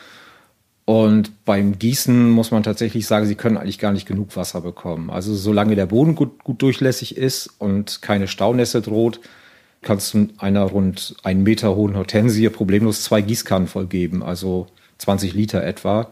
Und 0.85 1.45
beim 1.45 1.79
Gießen 1.79 2.29
muss 2.29 2.51
man 2.51 2.61
tatsächlich 2.61 3.07
sagen, 3.07 3.25
sie 3.25 3.33
können 3.33 3.57
eigentlich 3.57 3.79
gar 3.79 3.91
nicht 3.91 4.07
genug 4.07 4.35
Wasser 4.35 4.61
bekommen. 4.61 5.09
Also 5.09 5.33
solange 5.33 5.75
der 5.75 5.87
Boden 5.87 6.13
gut, 6.13 6.43
gut 6.43 6.61
durchlässig 6.61 7.17
ist 7.17 7.49
und 7.57 8.03
keine 8.03 8.27
Staunässe 8.27 8.83
droht, 8.83 9.19
kannst 9.81 10.13
du 10.13 10.27
einer 10.37 10.61
rund 10.61 11.15
einen 11.23 11.41
Meter 11.41 11.75
hohen 11.75 11.97
Hortensie 11.97 12.49
problemlos 12.49 13.01
zwei 13.01 13.21
Gießkannen 13.21 13.67
vollgeben, 13.67 14.21
also 14.21 14.67
20 14.99 15.33
Liter 15.33 15.63
etwa. 15.63 16.11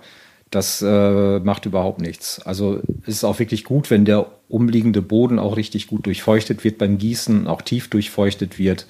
Das 0.54 0.84
äh, 0.84 1.40
macht 1.40 1.66
überhaupt 1.66 2.00
nichts. 2.00 2.40
Also 2.40 2.80
es 3.08 3.16
ist 3.16 3.24
auch 3.24 3.40
wirklich 3.40 3.64
gut, 3.64 3.90
wenn 3.90 4.06
der 4.06 4.28
umliegende 4.50 5.02
Boden 5.02 5.40
auch 5.40 5.58
richtig 5.58 5.88
gut 5.88 6.06
durchfeuchtet 6.06 6.64
wird 6.64 6.78
beim 6.78 7.00
Gießen, 7.00 7.48
auch 7.48 7.64
tief 7.64 7.90
durchfeuchtet 7.90 8.60
wird, 8.60 8.86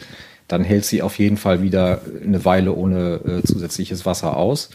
dann 0.50 0.66
hält 0.66 0.84
sie 0.84 1.02
auf 1.02 1.20
jeden 1.20 1.38
Fall 1.38 1.62
wieder 1.62 2.02
eine 2.22 2.44
Weile 2.44 2.74
ohne 2.74 3.22
äh, 3.26 3.48
zusätzliches 3.48 4.06
Wasser 4.06 4.36
aus. 4.36 4.72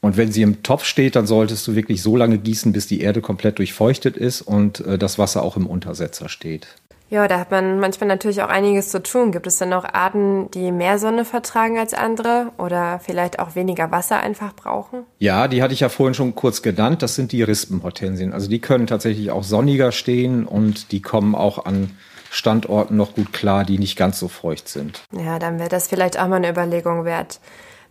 Und 0.00 0.16
wenn 0.16 0.30
sie 0.30 0.42
im 0.42 0.62
Topf 0.62 0.84
steht, 0.84 1.16
dann 1.16 1.26
solltest 1.26 1.66
du 1.66 1.74
wirklich 1.74 2.02
so 2.02 2.16
lange 2.16 2.38
gießen, 2.38 2.72
bis 2.72 2.86
die 2.86 3.00
Erde 3.00 3.20
komplett 3.20 3.58
durchfeuchtet 3.58 4.16
ist 4.16 4.42
und 4.42 4.78
äh, 4.86 4.98
das 4.98 5.18
Wasser 5.18 5.42
auch 5.42 5.56
im 5.56 5.66
Untersetzer 5.66 6.28
steht. 6.28 6.68
Ja, 7.08 7.28
da 7.28 7.38
hat 7.38 7.50
man 7.52 7.78
manchmal 7.78 8.08
natürlich 8.08 8.42
auch 8.42 8.48
einiges 8.48 8.88
zu 8.88 9.00
tun. 9.02 9.30
Gibt 9.30 9.46
es 9.46 9.58
denn 9.58 9.72
auch 9.72 9.84
Arten, 9.84 10.50
die 10.50 10.72
mehr 10.72 10.98
Sonne 10.98 11.24
vertragen 11.24 11.78
als 11.78 11.94
andere 11.94 12.52
oder 12.58 12.98
vielleicht 12.98 13.38
auch 13.38 13.54
weniger 13.54 13.92
Wasser 13.92 14.18
einfach 14.18 14.54
brauchen? 14.54 15.04
Ja, 15.18 15.46
die 15.46 15.62
hatte 15.62 15.72
ich 15.72 15.80
ja 15.80 15.88
vorhin 15.88 16.14
schon 16.14 16.34
kurz 16.34 16.62
genannt. 16.62 17.02
Das 17.02 17.14
sind 17.14 17.30
die 17.30 17.42
Rispenhortensien. 17.42 18.32
Also 18.32 18.48
die 18.48 18.60
können 18.60 18.88
tatsächlich 18.88 19.30
auch 19.30 19.44
sonniger 19.44 19.92
stehen 19.92 20.46
und 20.46 20.90
die 20.90 21.00
kommen 21.00 21.34
auch 21.36 21.64
an 21.64 21.96
Standorten 22.30 22.96
noch 22.96 23.14
gut 23.14 23.32
klar, 23.32 23.64
die 23.64 23.78
nicht 23.78 23.96
ganz 23.96 24.18
so 24.18 24.26
feucht 24.26 24.68
sind. 24.68 25.02
Ja, 25.12 25.38
dann 25.38 25.58
wäre 25.58 25.68
das 25.68 25.86
vielleicht 25.86 26.18
auch 26.18 26.26
mal 26.26 26.36
eine 26.36 26.50
Überlegung 26.50 27.04
wert. 27.04 27.40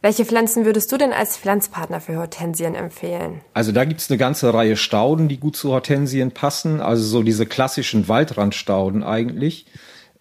Welche 0.06 0.24
Pflanzen 0.24 0.66
würdest 0.66 0.92
du 0.92 0.98
denn 0.98 1.14
als 1.14 1.36
Pflanzpartner 1.36 2.00
für 2.00 2.18
Hortensien 2.18 2.76
empfehlen? 2.76 3.42
Also 3.56 3.72
da 3.72 3.86
gibt 3.86 4.02
es 4.02 4.12
eine 4.12 4.20
ganze 4.20 4.54
Reihe 4.54 4.78
Stauden, 4.78 5.30
die 5.30 5.38
gut 5.38 5.56
zu 5.56 5.72
Hortensien 5.72 6.30
passen. 6.30 6.80
Also 6.80 7.04
so 7.04 7.24
diese 7.24 7.48
klassischen 7.48 8.08
Waldrandstauden 8.08 9.04
eigentlich. 9.04 9.66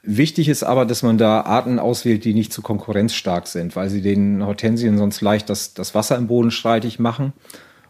Wichtig 0.03 0.49
ist 0.49 0.63
aber, 0.63 0.87
dass 0.87 1.03
man 1.03 1.19
da 1.19 1.43
Arten 1.43 1.79
auswählt, 1.79 2.25
die 2.25 2.33
nicht 2.33 2.51
zu 2.51 2.63
konkurrenzstark 2.63 3.47
sind, 3.47 3.77
weil 3.77 3.91
sie 3.91 4.01
den 4.01 4.47
Hortensien 4.47 4.97
sonst 4.97 5.21
leicht 5.21 5.51
das, 5.51 5.75
das 5.75 5.95
Wasser 5.95 6.17
im 6.17 6.29
Boden 6.29 6.51
streitig 6.51 6.99
machen. 6.99 7.35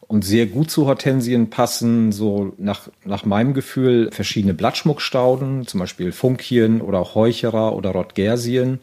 Und 0.01 0.25
sehr 0.25 0.47
gut 0.47 0.73
zu 0.73 0.87
Hortensien 0.87 1.49
passen, 1.49 2.11
so 2.11 2.55
nach, 2.59 2.89
nach 3.05 3.25
meinem 3.25 3.55
Gefühl, 3.55 4.11
verschiedene 4.11 4.55
Blattschmuckstauden, 4.55 5.69
zum 5.69 5.79
Beispiel 5.79 6.11
Funkien 6.11 6.81
oder 6.81 6.99
auch 6.99 7.15
Heucherer 7.15 7.73
oder 7.73 7.91
Rotgersien. 7.91 8.81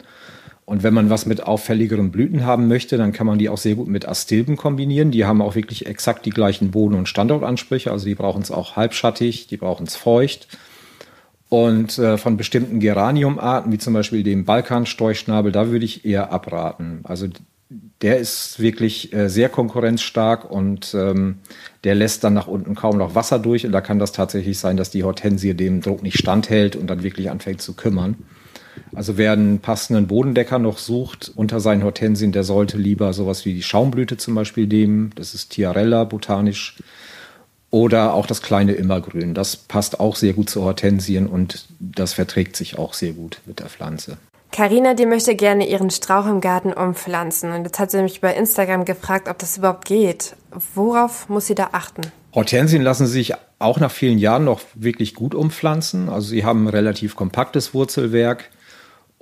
Und 0.64 0.82
wenn 0.82 0.94
man 0.94 1.10
was 1.10 1.26
mit 1.26 1.42
auffälligeren 1.42 2.12
Blüten 2.12 2.46
haben 2.46 2.68
möchte, 2.68 2.96
dann 2.96 3.12
kann 3.12 3.26
man 3.26 3.38
die 3.38 3.48
auch 3.48 3.58
sehr 3.58 3.74
gut 3.74 3.88
mit 3.88 4.06
Astilben 4.06 4.56
kombinieren. 4.56 5.10
Die 5.10 5.24
haben 5.24 5.42
auch 5.42 5.54
wirklich 5.54 5.86
exakt 5.86 6.24
die 6.24 6.30
gleichen 6.30 6.70
Boden- 6.70 6.94
und 6.94 7.08
Standortansprüche. 7.08 7.90
Also 7.90 8.06
die 8.06 8.14
brauchen 8.14 8.42
es 8.42 8.50
auch 8.50 8.76
halbschattig, 8.76 9.48
die 9.48 9.56
brauchen 9.56 9.86
es 9.86 9.96
feucht. 9.96 10.46
Und 11.48 11.98
äh, 11.98 12.16
von 12.16 12.36
bestimmten 12.36 12.80
Geraniumarten, 12.80 13.72
wie 13.72 13.78
zum 13.78 13.92
Beispiel 13.92 14.22
dem 14.22 14.44
Balkanstorchschnabel, 14.44 15.52
da 15.52 15.68
würde 15.68 15.84
ich 15.84 16.04
eher 16.06 16.32
abraten. 16.32 17.00
Also 17.04 17.26
der 18.00 18.18
ist 18.18 18.58
wirklich 18.60 19.12
äh, 19.12 19.28
sehr 19.28 19.48
konkurrenzstark 19.48 20.50
und 20.50 20.94
ähm, 20.94 21.38
der 21.84 21.94
lässt 21.94 22.24
dann 22.24 22.34
nach 22.34 22.46
unten 22.46 22.74
kaum 22.74 22.98
noch 22.98 23.14
Wasser 23.14 23.38
durch. 23.38 23.66
Und 23.66 23.72
da 23.72 23.80
kann 23.80 23.98
das 23.98 24.12
tatsächlich 24.12 24.58
sein, 24.58 24.76
dass 24.76 24.90
die 24.90 25.04
Hortensie 25.04 25.54
dem 25.54 25.80
Druck 25.80 26.02
nicht 26.02 26.18
standhält 26.18 26.76
und 26.76 26.86
dann 26.86 27.02
wirklich 27.02 27.30
anfängt 27.30 27.60
zu 27.60 27.74
kümmern. 27.74 28.16
Also 28.94 29.16
wer 29.16 29.32
einen 29.32 29.60
passenden 29.60 30.06
Bodendecker 30.06 30.58
noch 30.58 30.78
sucht 30.78 31.32
unter 31.34 31.60
seinen 31.60 31.82
Hortensien, 31.82 32.32
der 32.32 32.44
sollte 32.44 32.76
lieber 32.76 33.12
sowas 33.12 33.44
wie 33.44 33.54
die 33.54 33.62
Schaumblüte 33.62 34.16
zum 34.16 34.34
Beispiel 34.34 34.66
nehmen. 34.66 35.12
Das 35.14 35.34
ist 35.34 35.50
Tiarella 35.50 36.04
botanisch. 36.04 36.76
Oder 37.70 38.12
auch 38.12 38.26
das 38.26 38.42
kleine 38.42 38.72
Immergrün. 38.72 39.32
Das 39.32 39.56
passt 39.56 39.98
auch 39.98 40.16
sehr 40.16 40.34
gut 40.34 40.50
zu 40.50 40.62
Hortensien 40.62 41.26
und 41.26 41.66
das 41.80 42.12
verträgt 42.12 42.54
sich 42.54 42.78
auch 42.78 42.92
sehr 42.92 43.12
gut 43.12 43.40
mit 43.46 43.60
der 43.60 43.70
Pflanze. 43.70 44.18
Carina, 44.52 44.92
die 44.92 45.06
möchte 45.06 45.34
gerne 45.34 45.66
ihren 45.66 45.88
Strauch 45.88 46.26
im 46.26 46.42
Garten 46.42 46.74
umpflanzen. 46.74 47.52
Und 47.52 47.64
jetzt 47.64 47.78
hat 47.78 47.90
sie 47.90 48.02
mich 48.02 48.20
bei 48.20 48.34
Instagram 48.34 48.84
gefragt, 48.84 49.26
ob 49.26 49.38
das 49.38 49.56
überhaupt 49.56 49.86
geht. 49.86 50.36
Worauf 50.74 51.30
muss 51.30 51.46
sie 51.46 51.54
da 51.54 51.70
achten? 51.72 52.02
Hortensien 52.34 52.82
lassen 52.82 53.06
sich 53.06 53.32
auch 53.58 53.80
nach 53.80 53.90
vielen 53.90 54.18
Jahren 54.18 54.44
noch 54.44 54.60
wirklich 54.74 55.14
gut 55.14 55.34
umpflanzen. 55.34 56.10
Also 56.10 56.28
sie 56.28 56.44
haben 56.44 56.64
ein 56.64 56.68
relativ 56.68 57.16
kompaktes 57.16 57.72
Wurzelwerk. 57.72 58.50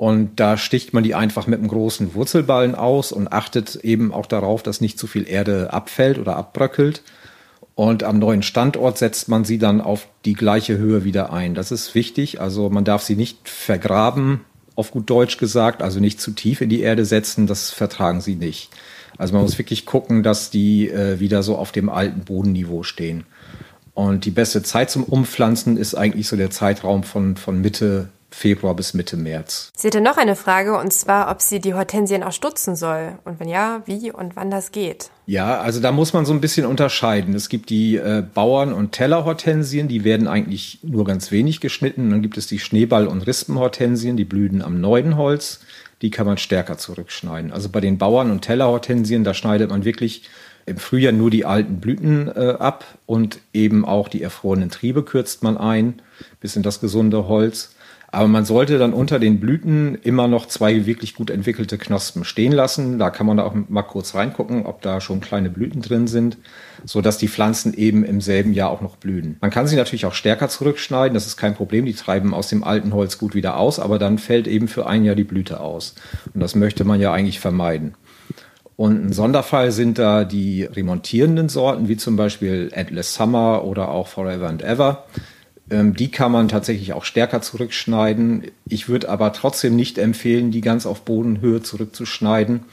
Und 0.01 0.41
da 0.41 0.57
sticht 0.57 0.95
man 0.95 1.05
die 1.05 1.15
einfach 1.15 1.47
mit 1.47 1.59
einem 1.59 1.69
großen 1.69 2.15
Wurzelballen 2.15 2.75
aus 2.75 3.13
und 3.13 3.35
achtet 3.35 3.77
eben 3.85 4.15
auch 4.15 4.25
darauf, 4.25 4.63
dass 4.63 4.81
nicht 4.81 4.99
zu 4.99 5.07
viel 5.07 5.29
Erde 5.29 5.75
abfällt 5.75 6.19
oder 6.19 6.37
abbröckelt. 6.37 7.03
Und 7.75 8.03
am 8.03 8.19
neuen 8.19 8.43
Standort 8.43 8.97
setzt 8.97 9.29
man 9.29 9.45
sie 9.45 9.59
dann 9.59 9.83
auf 9.83 10.09
die 10.25 10.33
gleiche 10.33 10.79
Höhe 10.79 11.05
wieder 11.05 11.35
ein. 11.35 11.55
Das 11.55 11.71
ist 11.71 11.95
wichtig. 11.95 12.41
Also 12.41 12.71
man 12.71 12.85
darf 12.85 13.03
sie 13.03 13.15
nicht 13.15 13.47
vergraben, 13.47 14.41
auf 14.75 14.91
gut 14.91 15.11
Deutsch 15.11 15.37
gesagt, 15.37 15.83
also 15.83 16.01
nicht 16.01 16.19
zu 16.19 16.31
tief 16.31 16.63
in 16.63 16.71
die 16.71 16.81
Erde 16.81 17.05
setzen. 17.05 17.47
Das 17.47 17.69
vertragen 17.69 18.23
sie 18.23 18.37
nicht. 18.37 18.71
Also 19.19 19.35
man 19.35 19.43
muss 19.43 19.59
wirklich 19.59 19.85
gucken, 19.85 20.23
dass 20.23 20.49
die 20.49 20.89
äh, 20.89 21.21
wieder 21.21 21.43
so 21.43 21.59
auf 21.59 21.73
dem 21.73 21.91
alten 21.91 22.21
Bodenniveau 22.21 22.85
stehen. 22.85 23.25
Und 23.93 24.25
die 24.25 24.31
beste 24.31 24.63
Zeit 24.63 24.91
zum 24.91 25.05
Umpflanzen 25.05 25.77
ist 25.77 25.95
eigentlich 25.95 26.27
so 26.27 26.39
der 26.39 26.49
Zeitraum 26.49 27.03
von, 27.03 27.37
von 27.37 27.61
Mitte 27.61 28.09
Februar 28.31 28.75
bis 28.75 28.95
Mitte 28.95 29.17
März. 29.17 29.71
Sie 29.77 29.89
hatte 29.89 30.01
noch 30.01 30.17
eine 30.17 30.37
Frage 30.37 30.79
und 30.79 30.93
zwar, 30.93 31.31
ob 31.31 31.43
sie 31.43 31.61
die 31.61 31.75
Hortensien 31.75 32.23
auch 32.23 32.33
stutzen 32.33 32.77
soll 32.77 33.19
und 33.25 33.41
wenn 33.41 33.49
ja, 33.49 33.83
wie 33.87 34.13
und 34.13 34.37
wann 34.37 34.51
das 34.51 34.73
geht. 34.73 35.11
Ja, 35.27 35.61
also 35.61 35.81
da 35.81 35.93
muss 35.93 36.13
man 36.13 36.27
so 36.27 36.33
ein 36.33 36.41
bisschen 36.41 36.67
unterscheiden. 36.67 37.35
Es 37.35 37.49
gibt 37.49 37.71
die 37.71 37.97
äh, 37.97 38.23
Bauern- 38.35 38.73
und 38.73 38.93
Tellerhortensien, 38.93 39.89
die 39.89 40.05
werden 40.05 40.27
eigentlich 40.27 40.81
nur 40.83 41.05
ganz 41.05 41.31
wenig 41.31 41.61
geschnitten. 41.61 42.11
Dann 42.11 42.23
gibt 42.23 42.37
es 42.37 42.47
die 42.47 42.59
Schneeball- 42.59 43.07
und 43.07 43.27
Rispenhortensien, 43.27 44.17
die 44.17 44.25
blühen 44.25 44.63
am 44.63 44.81
neuen 44.81 45.17
Holz. 45.17 45.61
Die 46.03 46.11
kann 46.11 46.27
man 46.27 46.39
stärker 46.39 46.79
zurückschneiden. 46.79 47.53
Also 47.53 47.69
bei 47.69 47.81
den 47.81 47.99
Bauern- 47.99 48.31
und 48.31 48.43
Tellerhortensien, 48.43 49.23
da 49.23 49.35
schneidet 49.35 49.71
man 49.71 49.85
wirklich 49.85 50.29
im 50.67 50.79
Frühjahr 50.79 51.13
nur 51.13 51.31
die 51.31 51.45
alten 51.45 51.81
Blüten 51.81 52.29
äh, 52.29 52.57
ab 52.59 52.85
und 53.07 53.39
eben 53.53 53.85
auch 53.85 54.09
die 54.09 54.23
erfrorenen 54.23 54.71
Triebe 54.71 55.03
kürzt 55.03 55.43
man 55.43 55.57
ein, 55.57 56.01
bis 56.41 56.57
in 56.57 56.63
das 56.63 56.81
gesunde 56.81 57.29
Holz. 57.29 57.75
Aber 58.13 58.27
man 58.27 58.45
sollte 58.45 58.79
dann 58.79 58.93
unter 58.93 59.21
den 59.21 59.39
Blüten 59.39 59.95
immer 60.03 60.27
noch 60.27 60.47
zwei 60.47 60.87
wirklich 60.87 61.15
gut 61.15 61.31
entwickelte 61.31 61.79
Knospen 61.79 62.25
stehen 62.25 62.53
lassen. 62.53 62.99
Da 62.99 63.11
kann 63.11 63.27
man 63.27 63.39
auch 63.39 63.55
mal 63.69 63.83
kurz 63.83 64.15
reingucken, 64.15 64.67
ob 64.67 64.83
da 64.83 65.01
schon 65.01 65.21
kleine 65.21 65.49
Blüten 65.49 65.81
drin 65.81 66.09
sind, 66.09 66.39
so 66.85 67.01
dass 67.01 67.19
die 67.19 67.29
Pflanzen 67.29 67.73
eben 67.73 68.05
im 68.05 68.21
selben 68.21 68.53
Jahr 68.53 68.71
auch 68.71 68.81
noch 68.81 68.97
blühen. 68.97 69.37
Man 69.41 69.51
kann 69.51 69.69
sie 69.69 69.77
natürlich 69.77 70.07
auch 70.07 70.15
stärker 70.15 70.49
zurückschneiden. 70.49 71.15
Das 71.15 71.27
ist 71.27 71.37
kein 71.37 71.55
Problem. 71.55 71.87
Die 71.87 71.95
treiben 71.95 72.35
aus 72.35 72.49
dem 72.49 72.65
alten 72.65 72.93
Holz 72.93 73.17
gut 73.19 73.35
wieder 73.35 73.57
aus, 73.57 73.79
aber 73.79 74.01
dann 74.01 74.19
fällt 74.19 74.49
eben 74.49 74.67
für 74.67 74.87
ein 74.87 75.05
Jahr 75.05 75.15
die 75.15 75.25
Blüte 75.25 75.61
aus. 75.61 75.95
Und 76.35 76.41
das 76.41 76.57
möchte 76.57 76.85
man 76.85 77.01
ja 77.01 77.13
eigentlich 77.13 77.39
vermeiden. 77.39 77.95
Und 78.75 79.05
ein 79.05 79.13
Sonderfall 79.13 79.73
sind 79.73 79.99
da 79.99 80.25
die 80.25 80.65
remontierenden 80.65 81.51
Sorten, 81.51 81.89
wie 81.89 81.99
zum 81.99 82.17
Beispiel 82.17 82.71
Endless 82.73 83.15
Summer 83.15 83.63
oder 83.65 83.91
auch 83.91 84.09
Forever 84.09 84.49
and 84.49 84.63
Ever. 84.63 85.05
Ähm, 85.71 85.95
die 85.95 86.11
kann 86.11 86.33
man 86.33 86.49
tatsächlich 86.49 86.93
auch 86.93 87.05
stärker 87.05 87.43
zurückschneiden. 87.43 88.45
Ich 88.69 88.89
würde 88.89 89.09
aber 89.09 89.33
trotzdem 89.33 89.77
nicht 89.77 89.99
empfehlen, 89.99 90.51
die 90.51 90.61
ganz 90.61 90.85
auf 90.85 91.03
Bodenhöhe 91.03 91.63
zurückzuschneiden, 91.63 92.65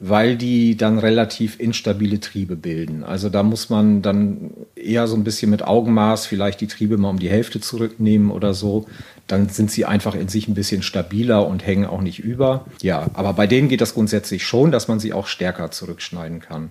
weil 0.00 0.36
die 0.36 0.76
dann 0.76 0.98
relativ 0.98 1.60
instabile 1.60 2.18
Triebe 2.18 2.56
bilden. 2.56 3.04
Also 3.04 3.28
da 3.28 3.44
muss 3.44 3.70
man 3.70 4.02
dann 4.02 4.50
eher 4.74 5.06
so 5.06 5.14
ein 5.14 5.24
bisschen 5.24 5.50
mit 5.50 5.62
Augenmaß 5.62 6.26
vielleicht 6.26 6.60
die 6.60 6.66
Triebe 6.66 6.96
mal 6.98 7.10
um 7.10 7.20
die 7.20 7.30
Hälfte 7.30 7.60
zurücknehmen 7.60 8.32
oder 8.32 8.52
so. 8.52 8.86
Dann 9.28 9.48
sind 9.48 9.70
sie 9.70 9.84
einfach 9.84 10.16
in 10.16 10.26
sich 10.26 10.48
ein 10.48 10.54
bisschen 10.54 10.82
stabiler 10.82 11.46
und 11.46 11.64
hängen 11.64 11.86
auch 11.86 12.00
nicht 12.00 12.18
über. 12.18 12.66
Ja, 12.82 13.06
aber 13.14 13.32
bei 13.32 13.46
denen 13.46 13.68
geht 13.68 13.80
das 13.80 13.94
grundsätzlich 13.94 14.44
schon, 14.44 14.72
dass 14.72 14.88
man 14.88 14.98
sie 14.98 15.12
auch 15.12 15.28
stärker 15.28 15.70
zurückschneiden 15.70 16.40
kann. 16.40 16.70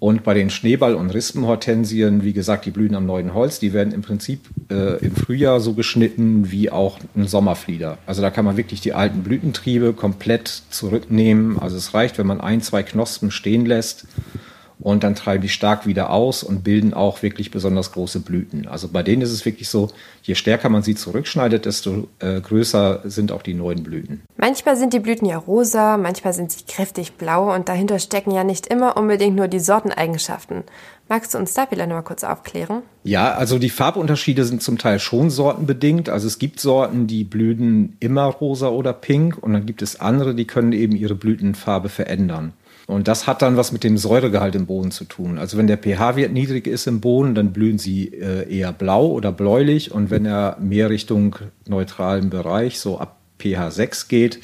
Und 0.00 0.22
bei 0.22 0.32
den 0.32 0.48
Schneeball- 0.48 0.94
und 0.94 1.10
Rispenhortensien, 1.10 2.22
wie 2.22 2.32
gesagt, 2.32 2.66
die 2.66 2.70
blühen 2.70 2.94
am 2.94 3.04
neuen 3.04 3.34
Holz, 3.34 3.58
die 3.58 3.72
werden 3.72 3.92
im 3.92 4.02
Prinzip 4.02 4.40
äh, 4.70 5.04
im 5.04 5.16
Frühjahr 5.16 5.58
so 5.58 5.72
geschnitten 5.72 6.52
wie 6.52 6.70
auch 6.70 7.00
ein 7.16 7.26
Sommerflieder. 7.26 7.98
Also 8.06 8.22
da 8.22 8.30
kann 8.30 8.44
man 8.44 8.56
wirklich 8.56 8.80
die 8.80 8.92
alten 8.92 9.24
Blütentriebe 9.24 9.92
komplett 9.94 10.62
zurücknehmen. 10.70 11.58
Also 11.58 11.76
es 11.76 11.94
reicht, 11.94 12.16
wenn 12.16 12.28
man 12.28 12.40
ein, 12.40 12.60
zwei 12.60 12.84
Knospen 12.84 13.32
stehen 13.32 13.66
lässt 13.66 14.06
und 14.80 15.02
dann 15.02 15.14
treiben 15.14 15.42
die 15.42 15.48
stark 15.48 15.86
wieder 15.86 16.10
aus 16.10 16.42
und 16.42 16.62
bilden 16.62 16.94
auch 16.94 17.22
wirklich 17.22 17.50
besonders 17.50 17.92
große 17.92 18.20
Blüten. 18.20 18.68
Also 18.68 18.88
bei 18.88 19.02
denen 19.02 19.22
ist 19.22 19.32
es 19.32 19.44
wirklich 19.44 19.68
so, 19.68 19.90
je 20.22 20.34
stärker 20.34 20.68
man 20.68 20.82
sie 20.82 20.94
zurückschneidet, 20.94 21.64
desto 21.64 22.08
äh, 22.20 22.40
größer 22.40 23.02
sind 23.04 23.32
auch 23.32 23.42
die 23.42 23.54
neuen 23.54 23.82
Blüten. 23.82 24.22
Manchmal 24.36 24.76
sind 24.76 24.92
die 24.92 25.00
Blüten 25.00 25.26
ja 25.26 25.36
rosa, 25.36 25.96
manchmal 25.96 26.32
sind 26.32 26.52
sie 26.52 26.64
kräftig 26.66 27.14
blau 27.14 27.54
und 27.54 27.68
dahinter 27.68 27.98
stecken 27.98 28.30
ja 28.30 28.44
nicht 28.44 28.66
immer 28.68 28.96
unbedingt 28.96 29.36
nur 29.36 29.48
die 29.48 29.60
Sorteneigenschaften. 29.60 30.64
Magst 31.08 31.32
du 31.32 31.38
uns 31.38 31.54
da 31.54 31.66
vielleicht 31.66 31.88
noch 31.88 31.96
mal 31.96 32.02
kurz 32.02 32.22
aufklären? 32.22 32.82
Ja, 33.02 33.32
also 33.32 33.58
die 33.58 33.70
Farbunterschiede 33.70 34.44
sind 34.44 34.62
zum 34.62 34.76
Teil 34.76 34.98
schon 34.98 35.30
sortenbedingt. 35.30 36.10
Also 36.10 36.26
es 36.26 36.38
gibt 36.38 36.60
Sorten, 36.60 37.06
die 37.06 37.24
blühen 37.24 37.96
immer 37.98 38.24
rosa 38.24 38.68
oder 38.68 38.92
pink 38.92 39.38
und 39.38 39.54
dann 39.54 39.64
gibt 39.64 39.80
es 39.80 39.98
andere, 39.98 40.34
die 40.34 40.44
können 40.44 40.72
eben 40.72 40.94
ihre 40.94 41.14
Blütenfarbe 41.14 41.88
verändern. 41.88 42.52
Und 42.88 43.06
das 43.06 43.26
hat 43.26 43.42
dann 43.42 43.58
was 43.58 43.70
mit 43.70 43.84
dem 43.84 43.98
Säuregehalt 43.98 44.54
im 44.54 44.64
Boden 44.64 44.90
zu 44.90 45.04
tun. 45.04 45.36
Also 45.36 45.58
wenn 45.58 45.66
der 45.66 45.76
pH-Wert 45.76 46.32
niedrig 46.32 46.66
ist 46.66 46.86
im 46.86 47.02
Boden, 47.02 47.34
dann 47.34 47.52
blühen 47.52 47.78
sie 47.78 48.08
äh, 48.14 48.50
eher 48.50 48.72
blau 48.72 49.08
oder 49.08 49.30
bläulich. 49.30 49.92
Und 49.92 50.10
wenn 50.10 50.24
er 50.24 50.56
mehr 50.58 50.88
Richtung 50.88 51.36
neutralen 51.68 52.30
Bereich, 52.30 52.80
so 52.80 52.98
ab 52.98 53.18
pH 53.38 53.72
6 53.72 54.08
geht, 54.08 54.40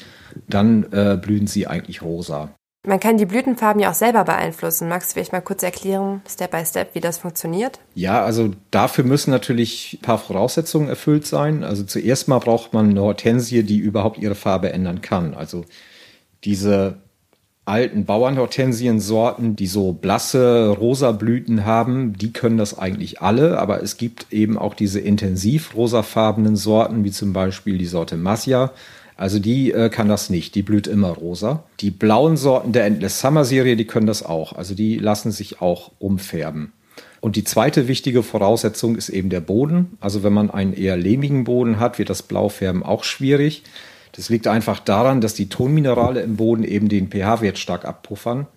dann 0.47 0.85
äh, 0.91 1.17
blühen 1.19 1.47
sie 1.47 1.65
eigentlich 1.65 2.03
rosa. 2.03 2.51
Man 2.85 2.99
kann 2.99 3.17
die 3.17 3.25
Blütenfarben 3.25 3.81
ja 3.81 3.89
auch 3.89 3.95
selber 3.95 4.23
beeinflussen. 4.23 4.89
Magst 4.89 5.09
du 5.09 5.13
vielleicht 5.13 5.31
mal 5.31 5.41
kurz 5.41 5.63
erklären, 5.63 6.21
Step 6.29 6.51
by 6.51 6.63
Step, 6.63 6.93
wie 6.93 6.99
das 6.99 7.17
funktioniert? 7.17 7.79
Ja, 7.95 8.23
also 8.23 8.51
dafür 8.69 9.05
müssen 9.05 9.31
natürlich 9.31 9.97
ein 9.97 10.05
paar 10.05 10.19
Voraussetzungen 10.19 10.87
erfüllt 10.87 11.25
sein. 11.25 11.63
Also 11.63 11.83
zuerst 11.83 12.27
mal 12.27 12.37
braucht 12.37 12.73
man 12.73 12.91
eine 12.91 13.01
Hortensie, 13.01 13.63
die 13.63 13.79
überhaupt 13.79 14.19
ihre 14.19 14.35
Farbe 14.35 14.71
ändern 14.71 15.01
kann. 15.01 15.33
Also 15.33 15.65
diese 16.43 16.97
alten 17.65 18.05
Bauernhortensiensorten, 18.05 19.55
die 19.55 19.67
so 19.67 19.91
blasse 19.91 20.69
rosa 20.69 21.11
Blüten 21.11 21.65
haben, 21.65 22.13
die 22.13 22.31
können 22.31 22.57
das 22.57 22.77
eigentlich 22.77 23.21
alle, 23.21 23.59
aber 23.59 23.81
es 23.81 23.97
gibt 23.97 24.27
eben 24.31 24.57
auch 24.57 24.75
diese 24.75 24.99
intensiv 24.99 25.75
rosafarbenen 25.75 26.55
Sorten, 26.55 27.03
wie 27.03 27.11
zum 27.11 27.33
Beispiel 27.33 27.77
die 27.77 27.87
Sorte 27.87 28.17
Massia. 28.17 28.71
Also 29.17 29.39
die 29.39 29.71
äh, 29.71 29.89
kann 29.89 30.09
das 30.09 30.29
nicht, 30.29 30.55
die 30.55 30.61
blüht 30.61 30.87
immer 30.87 31.09
rosa. 31.09 31.63
Die 31.79 31.89
blauen 31.89 32.37
Sorten 32.37 32.71
der 32.71 32.85
Endless 32.85 33.19
Summer 33.19 33.45
Serie, 33.45 33.75
die 33.75 33.85
können 33.85 34.07
das 34.07 34.23
auch, 34.23 34.53
also 34.53 34.75
die 34.75 34.97
lassen 34.99 35.31
sich 35.31 35.61
auch 35.61 35.91
umfärben. 35.99 36.73
Und 37.21 37.35
die 37.35 37.43
zweite 37.43 37.87
wichtige 37.87 38.21
Voraussetzung 38.21 38.95
ist 38.95 39.09
eben 39.09 39.29
der 39.29 39.39
Boden. 39.39 39.97
Also 39.99 40.21
wenn 40.21 40.33
man 40.33 40.51
einen 40.51 40.73
eher 40.73 40.95
lehmigen 40.95 41.45
Boden 41.45 41.79
hat, 41.79 41.97
wird 41.97 42.11
das 42.11 42.21
Blaufärben 42.21 42.83
auch 42.83 43.03
schwierig. 43.03 43.63
Das 44.15 44.29
liegt 44.29 44.47
einfach 44.47 44.79
daran, 44.79 45.21
dass 45.21 45.33
die 45.33 45.49
Tonminerale 45.49 46.21
im 46.21 46.37
Boden 46.37 46.63
eben 46.63 46.87
den 46.87 47.09
pH-Wert 47.09 47.57
stark 47.57 47.85
abpuffern. 47.85 48.47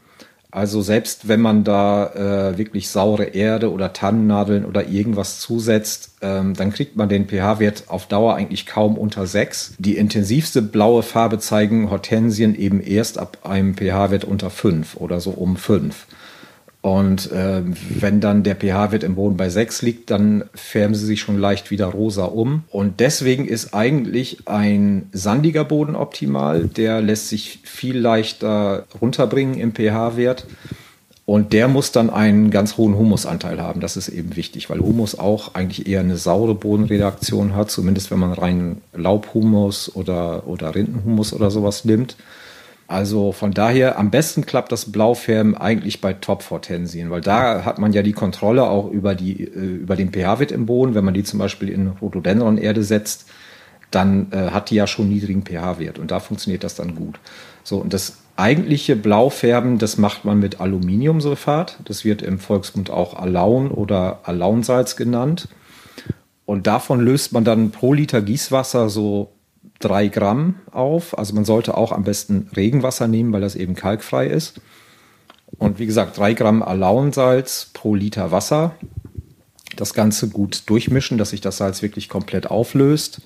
Also 0.51 0.81
selbst 0.81 1.29
wenn 1.29 1.43
man 1.43 1.63
da 1.63 2.53
äh, 2.53 2.59
wirklich 2.59 2.89
saure 2.89 3.25
Erde 3.25 3.71
oder 3.71 3.93
Tannennadeln 3.93 4.65
oder 4.65 4.89
irgendwas 4.89 5.41
zusetzt, 5.41 6.17
ähm, 6.23 6.55
dann 6.55 6.73
kriegt 6.73 6.97
man 6.97 7.11
den 7.11 7.29
pH-Wert 7.29 7.85
auf 7.89 8.07
Dauer 8.07 8.35
eigentlich 8.35 8.65
kaum 8.65 8.97
unter 8.97 9.27
6. 9.27 9.75
Die 9.79 9.99
intensivste 9.99 10.63
blaue 10.63 11.03
Farbe 11.03 11.39
zeigen 11.39 11.91
Hortensien 11.91 12.55
eben 12.55 12.81
erst 12.81 13.19
ab 13.19 13.39
einem 13.43 13.75
pH-Wert 13.75 14.25
unter 14.25 14.49
5 14.49 14.97
oder 14.97 15.21
so 15.21 15.33
um 15.33 15.57
5. 15.57 16.07
Und 16.81 17.33
äh, 17.33 17.63
wenn 17.91 18.21
dann 18.21 18.45
der 18.45 18.55
pH-Wert 18.55 19.03
im 19.03 19.17
Boden 19.17 19.37
bei 19.37 19.49
6 19.49 19.83
liegt, 19.83 20.11
dann 20.11 20.45
färben 20.55 20.95
sie 20.95 21.07
sich 21.07 21.21
schon 21.21 21.39
leicht 21.39 21.71
wieder 21.73 21.87
rosa 21.87 22.25
um. 22.25 22.63
Und 22.71 23.01
deswegen 23.01 23.47
ist 23.49 23.75
eigentlich 23.75 24.47
ein 24.47 25.09
sandiger 25.13 25.65
Boden 25.65 25.97
optimal. 25.97 26.69
Der 26.69 27.01
lässt 27.01 27.29
sich 27.29 27.61
viel 27.65 27.99
leichter 27.99 28.87
runterbringen 29.01 29.59
im 29.59 29.75
pH-Wert. 29.75 30.47
Und 31.27 31.53
der 31.53 31.69
muss 31.69 31.93
dann 31.93 32.09
einen 32.09 32.51
ganz 32.51 32.79
hohen 32.79 32.97
Humusanteil 32.97 33.61
haben. 33.61 33.81
Das 33.81 33.99
ist 33.99 34.09
eben 34.09 34.35
wichtig, 34.35 34.71
weil 34.71 34.79
Humus 34.79 35.19
auch 35.19 35.55
eigentlich 35.55 35.87
eher 35.87 36.01
eine 36.01 36.17
saure 36.17 36.55
Bodenredaktion 36.55 37.55
hat, 37.55 37.71
zumindest 37.71 38.11
wenn 38.11 38.19
man 38.19 38.33
rein 38.33 38.81
Laubhumus 38.95 39.95
oder, 39.95 40.47
oder 40.47 40.75
Rindenhumus 40.75 41.35
oder 41.35 41.51
sowas 41.51 41.85
nimmt. 41.85 42.17
Also 42.89 43.33
von 43.33 43.53
daher, 43.53 43.99
am 43.99 44.11
besten 44.11 44.47
klappt 44.47 44.73
das 44.73 44.91
Blaufärben 44.91 45.55
eigentlich 45.55 46.01
bei 46.01 46.15
Top-Hortensien, 46.15 47.11
weil 47.11 47.21
da 47.21 47.67
hat 47.67 47.79
man 47.79 47.93
ja 47.93 48.03
die 48.03 48.15
Kontrolle 48.15 48.65
auch 48.65 48.91
über, 48.91 49.15
die, 49.15 49.45
äh, 49.45 49.77
über 49.77 49.95
den 49.95 50.11
pH-Wert 50.11 50.53
im 50.53 50.65
Boden. 50.65 50.95
Wenn 50.95 51.05
man 51.05 51.13
die 51.13 51.23
zum 51.23 51.39
Beispiel 51.39 51.69
in 51.69 51.89
Rhododendron-Erde 51.89 52.83
setzt, 52.83 53.27
dann 53.91 54.33
äh, 54.33 54.51
hat 54.53 54.71
die 54.71 54.77
ja 54.77 54.87
schon 54.87 55.11
niedrigen 55.11 55.45
pH-Wert 55.45 55.99
und 55.99 56.11
da 56.11 56.19
funktioniert 56.19 56.65
das 56.65 56.77
dann 56.77 56.95
gut. 56.95 57.21
So, 57.63 57.77
und 57.77 57.93
das 57.93 58.19
eigentliche 58.37 58.97
Blaufärben, 58.97 59.77
das 59.77 59.99
macht 59.99 60.25
man 60.25 60.39
mit 60.39 60.61
Aluminiumsulfat. 60.61 61.81
Das 61.85 62.07
wird 62.07 62.23
im 62.23 62.39
Volksmund 62.39 62.89
auch 62.89 63.15
Alaun 63.15 63.71
oder 63.71 64.21
Alaunsalz 64.23 64.97
genannt. 64.97 65.49
Und 66.47 66.67
davon 66.67 67.01
löst 67.01 67.35
man 67.35 67.45
dann 67.45 67.71
pro 67.71 67.93
Liter 67.93 68.23
Gießwasser 68.23 68.89
so 68.89 69.33
drei 69.79 70.09
Gramm 70.09 70.57
auf. 70.73 71.17
Also 71.19 71.35
man 71.35 71.45
sollte 71.45 71.77
auch 71.77 71.93
am 71.93 72.05
besten 72.05 72.49
Regenwasser 72.57 73.09
nehmen, 73.09 73.33
weil 73.33 73.41
das 73.41 73.55
eben 73.55 73.75
kalkfrei 73.75 74.27
ist. 74.27 74.61
Und 75.57 75.79
wie 75.79 75.87
gesagt, 75.87 76.19
drei 76.19 76.35
Gramm 76.35 76.63
Alauensalz 76.63 77.71
pro 77.73 77.95
Liter 77.95 78.31
Wasser. 78.31 78.75
Das 79.77 79.95
Ganze 79.95 80.29
gut 80.29 80.65
durchmischen, 80.67 81.19
dass 81.19 81.31
sich 81.31 81.41
das 81.41 81.59
Salz 81.59 81.83
wirklich 81.83 82.09
komplett 82.09 82.51
auflöst. 82.51 83.23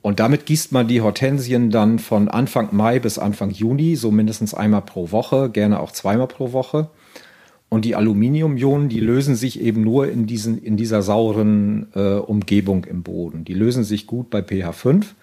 Und 0.00 0.20
damit 0.20 0.46
gießt 0.46 0.72
man 0.72 0.86
die 0.86 1.00
Hortensien 1.00 1.70
dann 1.70 1.98
von 1.98 2.28
Anfang 2.28 2.68
Mai 2.72 2.98
bis 2.98 3.18
Anfang 3.18 3.50
Juni, 3.50 3.96
so 3.96 4.10
mindestens 4.10 4.54
einmal 4.54 4.82
pro 4.82 5.10
Woche, 5.10 5.50
gerne 5.50 5.80
auch 5.80 5.92
zweimal 5.92 6.28
pro 6.28 6.52
Woche. 6.52 6.90
Und 7.68 7.84
die 7.84 7.96
Aluminiumionen, 7.96 8.88
die 8.88 9.00
lösen 9.00 9.34
sich 9.34 9.60
eben 9.60 9.82
nur 9.82 10.08
in, 10.08 10.26
diesen, 10.26 10.62
in 10.62 10.76
dieser 10.76 11.02
sauren 11.02 11.88
äh, 11.94 12.14
Umgebung 12.14 12.84
im 12.84 13.02
Boden. 13.02 13.44
Die 13.44 13.52
lösen 13.52 13.84
sich 13.84 14.06
gut 14.06 14.30
bei 14.30 14.42
pH 14.42 14.72
5 14.72 15.14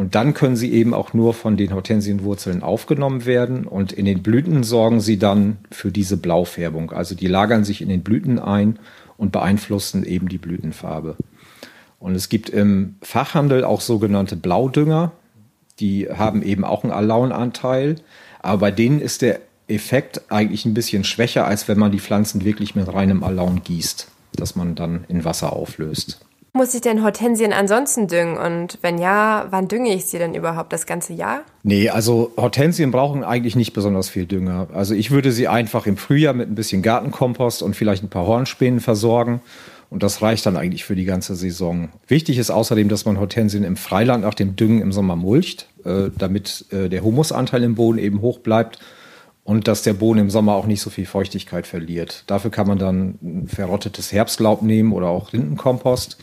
und 0.00 0.14
dann 0.14 0.32
können 0.32 0.56
sie 0.56 0.72
eben 0.72 0.94
auch 0.94 1.12
nur 1.12 1.34
von 1.34 1.58
den 1.58 1.74
Hortensienwurzeln 1.74 2.62
aufgenommen 2.62 3.26
werden. 3.26 3.66
Und 3.66 3.92
in 3.92 4.06
den 4.06 4.22
Blüten 4.22 4.62
sorgen 4.62 5.02
sie 5.02 5.18
dann 5.18 5.58
für 5.70 5.92
diese 5.92 6.16
Blaufärbung. 6.16 6.90
Also 6.90 7.14
die 7.14 7.26
lagern 7.26 7.64
sich 7.64 7.82
in 7.82 7.90
den 7.90 8.00
Blüten 8.00 8.38
ein 8.38 8.78
und 9.18 9.30
beeinflussen 9.30 10.02
eben 10.06 10.30
die 10.30 10.38
Blütenfarbe. 10.38 11.16
Und 11.98 12.14
es 12.14 12.30
gibt 12.30 12.48
im 12.48 12.94
Fachhandel 13.02 13.62
auch 13.62 13.82
sogenannte 13.82 14.36
Blaudünger. 14.36 15.12
Die 15.80 16.08
haben 16.08 16.42
eben 16.42 16.64
auch 16.64 16.82
einen 16.82 16.94
Alaunanteil. 16.94 17.96
Aber 18.38 18.56
bei 18.56 18.70
denen 18.70 19.02
ist 19.02 19.20
der 19.20 19.40
Effekt 19.68 20.32
eigentlich 20.32 20.64
ein 20.64 20.72
bisschen 20.72 21.04
schwächer, 21.04 21.46
als 21.46 21.68
wenn 21.68 21.78
man 21.78 21.92
die 21.92 22.00
Pflanzen 22.00 22.42
wirklich 22.42 22.74
mit 22.74 22.90
reinem 22.90 23.22
Alaun 23.22 23.62
gießt, 23.64 24.08
das 24.32 24.56
man 24.56 24.76
dann 24.76 25.04
in 25.08 25.26
Wasser 25.26 25.52
auflöst. 25.52 26.24
Muss 26.52 26.74
ich 26.74 26.80
denn 26.80 27.04
Hortensien 27.04 27.52
ansonsten 27.52 28.08
düngen? 28.08 28.36
Und 28.36 28.78
wenn 28.82 28.98
ja, 28.98 29.46
wann 29.50 29.68
dünge 29.68 29.94
ich 29.94 30.06
sie 30.06 30.18
denn 30.18 30.34
überhaupt? 30.34 30.72
Das 30.72 30.84
ganze 30.84 31.12
Jahr? 31.12 31.42
Nee, 31.62 31.90
also 31.90 32.32
Hortensien 32.36 32.90
brauchen 32.90 33.22
eigentlich 33.22 33.54
nicht 33.54 33.72
besonders 33.72 34.08
viel 34.08 34.26
Dünger. 34.26 34.66
Also 34.72 34.94
ich 34.94 35.12
würde 35.12 35.30
sie 35.30 35.46
einfach 35.46 35.86
im 35.86 35.96
Frühjahr 35.96 36.34
mit 36.34 36.50
ein 36.50 36.56
bisschen 36.56 36.82
Gartenkompost 36.82 37.62
und 37.62 37.76
vielleicht 37.76 38.02
ein 38.02 38.08
paar 38.08 38.26
Hornspänen 38.26 38.80
versorgen. 38.80 39.40
Und 39.90 40.02
das 40.02 40.22
reicht 40.22 40.46
dann 40.46 40.56
eigentlich 40.56 40.84
für 40.84 40.96
die 40.96 41.04
ganze 41.04 41.34
Saison. 41.34 41.88
Wichtig 42.06 42.38
ist 42.38 42.50
außerdem, 42.50 42.88
dass 42.88 43.04
man 43.04 43.18
Hortensien 43.18 43.64
im 43.64 43.76
Freiland 43.76 44.24
nach 44.24 44.34
dem 44.34 44.56
Düngen 44.56 44.82
im 44.82 44.92
Sommer 44.92 45.16
mulcht, 45.16 45.68
äh, 45.84 46.10
damit 46.16 46.66
äh, 46.70 46.88
der 46.88 47.02
Humusanteil 47.02 47.62
im 47.62 47.74
Boden 47.74 47.98
eben 47.98 48.20
hoch 48.20 48.38
bleibt 48.38 48.78
und 49.44 49.66
dass 49.66 49.82
der 49.82 49.94
Boden 49.94 50.20
im 50.20 50.30
Sommer 50.30 50.54
auch 50.54 50.66
nicht 50.66 50.80
so 50.80 50.90
viel 50.90 51.06
Feuchtigkeit 51.06 51.66
verliert. 51.66 52.24
Dafür 52.28 52.52
kann 52.52 52.68
man 52.68 52.78
dann 52.78 53.46
verrottetes 53.46 54.12
Herbstlaub 54.12 54.62
nehmen 54.62 54.92
oder 54.92 55.08
auch 55.08 55.32
Rindenkompost. 55.32 56.18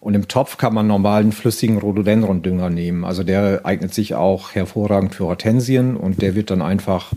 Und 0.00 0.14
im 0.14 0.28
Topf 0.28 0.58
kann 0.58 0.74
man 0.74 0.86
normalen 0.86 1.32
flüssigen 1.32 1.78
Rhododendron-Dünger 1.78 2.70
nehmen. 2.70 3.04
Also 3.04 3.24
der 3.24 3.60
eignet 3.64 3.92
sich 3.94 4.14
auch 4.14 4.54
hervorragend 4.54 5.14
für 5.14 5.26
Hortensien 5.26 5.96
und 5.96 6.22
der 6.22 6.34
wird 6.34 6.50
dann 6.50 6.62
einfach 6.62 7.12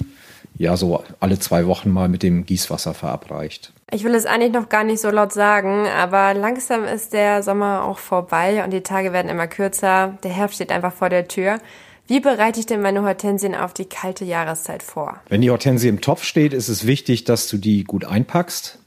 ja 0.58 0.76
so 0.78 1.04
alle 1.20 1.40
zwei 1.40 1.68
Wochen 1.68 1.92
mal 1.92 2.10
mit 2.10 2.24
dem 2.24 2.46
Gießwasser 2.46 2.94
verabreicht. 2.94 3.74
Ich 3.92 4.04
will 4.04 4.16
es 4.16 4.26
eigentlich 4.26 4.54
noch 4.54 4.70
gar 4.70 4.84
nicht 4.84 5.02
so 5.02 5.10
laut 5.10 5.34
sagen, 5.34 5.86
aber 5.88 6.34
langsam 6.34 6.86
ist 6.86 7.14
der 7.14 7.44
Sommer 7.44 7.84
auch 7.84 8.00
vorbei 8.00 8.64
und 8.64 8.72
die 8.72 8.82
Tage 8.82 9.12
werden 9.12 9.30
immer 9.30 9.48
kürzer. 9.48 10.18
Der 10.24 10.32
Herbst 10.32 10.56
steht 10.56 10.72
einfach 10.72 10.94
vor 10.94 11.10
der 11.10 11.28
Tür. 11.28 11.60
Wie 12.08 12.20
bereite 12.20 12.60
ich 12.60 12.66
denn 12.66 12.82
meine 12.82 13.04
Hortensien 13.04 13.56
auf 13.56 13.74
die 13.74 13.86
kalte 13.86 14.26
Jahreszeit 14.26 14.84
vor? 14.84 15.20
Wenn 15.30 15.42
die 15.42 15.50
Hortensie 15.50 15.88
im 15.88 16.02
Topf 16.02 16.24
steht, 16.24 16.54
ist 16.54 16.68
es 16.68 16.86
wichtig, 16.86 17.24
dass 17.24 17.48
du 17.48 17.58
die 17.58 17.84
gut 17.84 18.06
einpackst. 18.06 18.81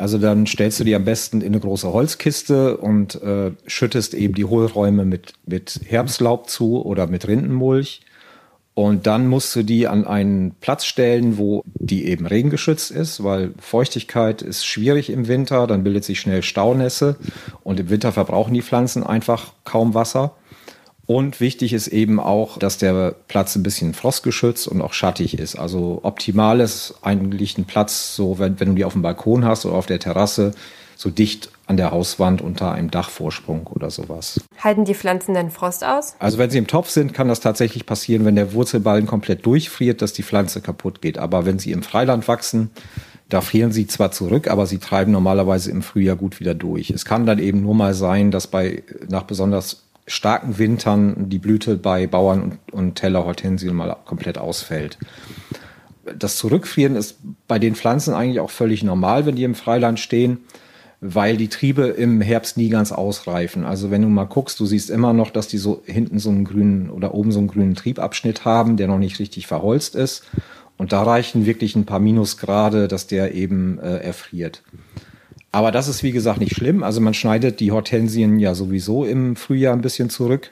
Also 0.00 0.16
dann 0.16 0.46
stellst 0.46 0.80
du 0.80 0.84
die 0.84 0.94
am 0.94 1.04
besten 1.04 1.42
in 1.42 1.48
eine 1.48 1.60
große 1.60 1.92
Holzkiste 1.92 2.78
und 2.78 3.20
äh, 3.22 3.50
schüttest 3.66 4.14
eben 4.14 4.34
die 4.34 4.46
Hohlräume 4.46 5.04
mit, 5.04 5.34
mit 5.44 5.78
Herbstlaub 5.84 6.48
zu 6.48 6.82
oder 6.82 7.06
mit 7.06 7.28
Rindenmulch. 7.28 8.00
Und 8.72 9.06
dann 9.06 9.28
musst 9.28 9.54
du 9.54 9.62
die 9.62 9.88
an 9.88 10.06
einen 10.06 10.54
Platz 10.62 10.86
stellen, 10.86 11.36
wo 11.36 11.64
die 11.74 12.06
eben 12.06 12.24
regengeschützt 12.24 12.90
ist, 12.90 13.22
weil 13.22 13.52
Feuchtigkeit 13.60 14.40
ist 14.40 14.64
schwierig 14.64 15.10
im 15.10 15.28
Winter, 15.28 15.66
dann 15.66 15.84
bildet 15.84 16.04
sich 16.04 16.18
schnell 16.18 16.42
Staunässe 16.42 17.16
und 17.62 17.78
im 17.78 17.90
Winter 17.90 18.10
verbrauchen 18.10 18.54
die 18.54 18.62
Pflanzen 18.62 19.02
einfach 19.02 19.52
kaum 19.64 19.92
Wasser. 19.92 20.34
Und 21.10 21.40
wichtig 21.40 21.72
ist 21.72 21.88
eben 21.88 22.20
auch, 22.20 22.56
dass 22.56 22.78
der 22.78 23.16
Platz 23.26 23.56
ein 23.56 23.64
bisschen 23.64 23.94
frostgeschützt 23.94 24.68
und 24.68 24.80
auch 24.80 24.92
schattig 24.92 25.36
ist. 25.36 25.56
Also 25.56 25.98
optimal 26.04 26.60
ist 26.60 26.94
eigentlich 27.02 27.58
ein 27.58 27.64
Platz, 27.64 28.14
so 28.14 28.38
wenn, 28.38 28.60
wenn 28.60 28.68
du 28.68 28.74
die 28.76 28.84
auf 28.84 28.92
dem 28.92 29.02
Balkon 29.02 29.44
hast 29.44 29.66
oder 29.66 29.74
auf 29.74 29.86
der 29.86 29.98
Terrasse, 29.98 30.52
so 30.94 31.10
dicht 31.10 31.50
an 31.66 31.76
der 31.76 31.90
Hauswand 31.90 32.42
unter 32.42 32.70
einem 32.70 32.92
Dachvorsprung 32.92 33.66
oder 33.66 33.90
sowas. 33.90 34.38
Halten 34.60 34.84
die 34.84 34.94
Pflanzen 34.94 35.34
denn 35.34 35.50
Frost 35.50 35.82
aus? 35.82 36.14
Also 36.20 36.38
wenn 36.38 36.50
sie 36.50 36.58
im 36.58 36.68
Topf 36.68 36.90
sind, 36.90 37.12
kann 37.12 37.26
das 37.26 37.40
tatsächlich 37.40 37.86
passieren, 37.86 38.24
wenn 38.24 38.36
der 38.36 38.52
Wurzelballen 38.52 39.08
komplett 39.08 39.44
durchfriert, 39.44 40.02
dass 40.02 40.12
die 40.12 40.22
Pflanze 40.22 40.60
kaputt 40.60 41.02
geht. 41.02 41.18
Aber 41.18 41.44
wenn 41.44 41.58
sie 41.58 41.72
im 41.72 41.82
Freiland 41.82 42.28
wachsen, 42.28 42.70
da 43.28 43.40
frieren 43.40 43.72
sie 43.72 43.88
zwar 43.88 44.12
zurück, 44.12 44.48
aber 44.48 44.64
sie 44.66 44.78
treiben 44.78 45.10
normalerweise 45.10 45.72
im 45.72 45.82
Frühjahr 45.82 46.14
gut 46.14 46.38
wieder 46.38 46.54
durch. 46.54 46.90
Es 46.90 47.04
kann 47.04 47.26
dann 47.26 47.40
eben 47.40 47.62
nur 47.62 47.74
mal 47.74 47.94
sein, 47.94 48.30
dass 48.30 48.46
bei 48.46 48.84
nach 49.08 49.24
besonders 49.24 49.89
starken 50.06 50.58
Wintern 50.58 51.28
die 51.28 51.38
Blüte 51.38 51.76
bei 51.76 52.06
Bauern 52.06 52.42
und, 52.42 52.72
und 52.72 52.94
Tellerhortensien 52.96 53.74
mal 53.74 53.96
komplett 54.04 54.38
ausfällt. 54.38 54.98
das 56.18 56.36
Zurückfrieren 56.36 56.96
ist 56.96 57.18
bei 57.46 57.58
den 57.58 57.74
Pflanzen 57.74 58.14
eigentlich 58.14 58.40
auch 58.40 58.50
völlig 58.50 58.82
normal, 58.82 59.26
wenn 59.26 59.36
die 59.36 59.44
im 59.44 59.54
Freiland 59.54 60.00
stehen, 60.00 60.38
weil 61.00 61.36
die 61.36 61.48
Triebe 61.48 61.86
im 61.86 62.20
Herbst 62.20 62.56
nie 62.56 62.68
ganz 62.68 62.92
ausreifen. 62.92 63.64
Also 63.64 63.90
wenn 63.90 64.02
du 64.02 64.08
mal 64.08 64.24
guckst, 64.24 64.60
du 64.60 64.66
siehst 64.66 64.90
immer 64.90 65.12
noch, 65.12 65.30
dass 65.30 65.48
die 65.48 65.58
so 65.58 65.82
hinten 65.86 66.18
so 66.18 66.30
einen 66.30 66.44
grünen 66.44 66.90
oder 66.90 67.14
oben 67.14 67.32
so 67.32 67.38
einen 67.38 67.48
grünen 67.48 67.74
Triebabschnitt 67.74 68.44
haben, 68.44 68.76
der 68.76 68.88
noch 68.88 68.98
nicht 68.98 69.18
richtig 69.18 69.46
verholzt 69.46 69.94
ist. 69.94 70.24
Und 70.76 70.92
da 70.92 71.02
reichen 71.02 71.46
wirklich 71.46 71.76
ein 71.76 71.86
paar 71.86 72.00
Minusgrade, 72.00 72.88
dass 72.88 73.06
der 73.06 73.34
eben 73.34 73.78
äh, 73.78 73.98
erfriert. 73.98 74.62
Aber 75.52 75.72
das 75.72 75.88
ist 75.88 76.02
wie 76.02 76.12
gesagt 76.12 76.40
nicht 76.40 76.54
schlimm. 76.54 76.82
Also 76.82 77.00
man 77.00 77.14
schneidet 77.14 77.60
die 77.60 77.72
Hortensien 77.72 78.38
ja 78.38 78.54
sowieso 78.54 79.04
im 79.04 79.36
Frühjahr 79.36 79.74
ein 79.74 79.80
bisschen 79.80 80.10
zurück. 80.10 80.50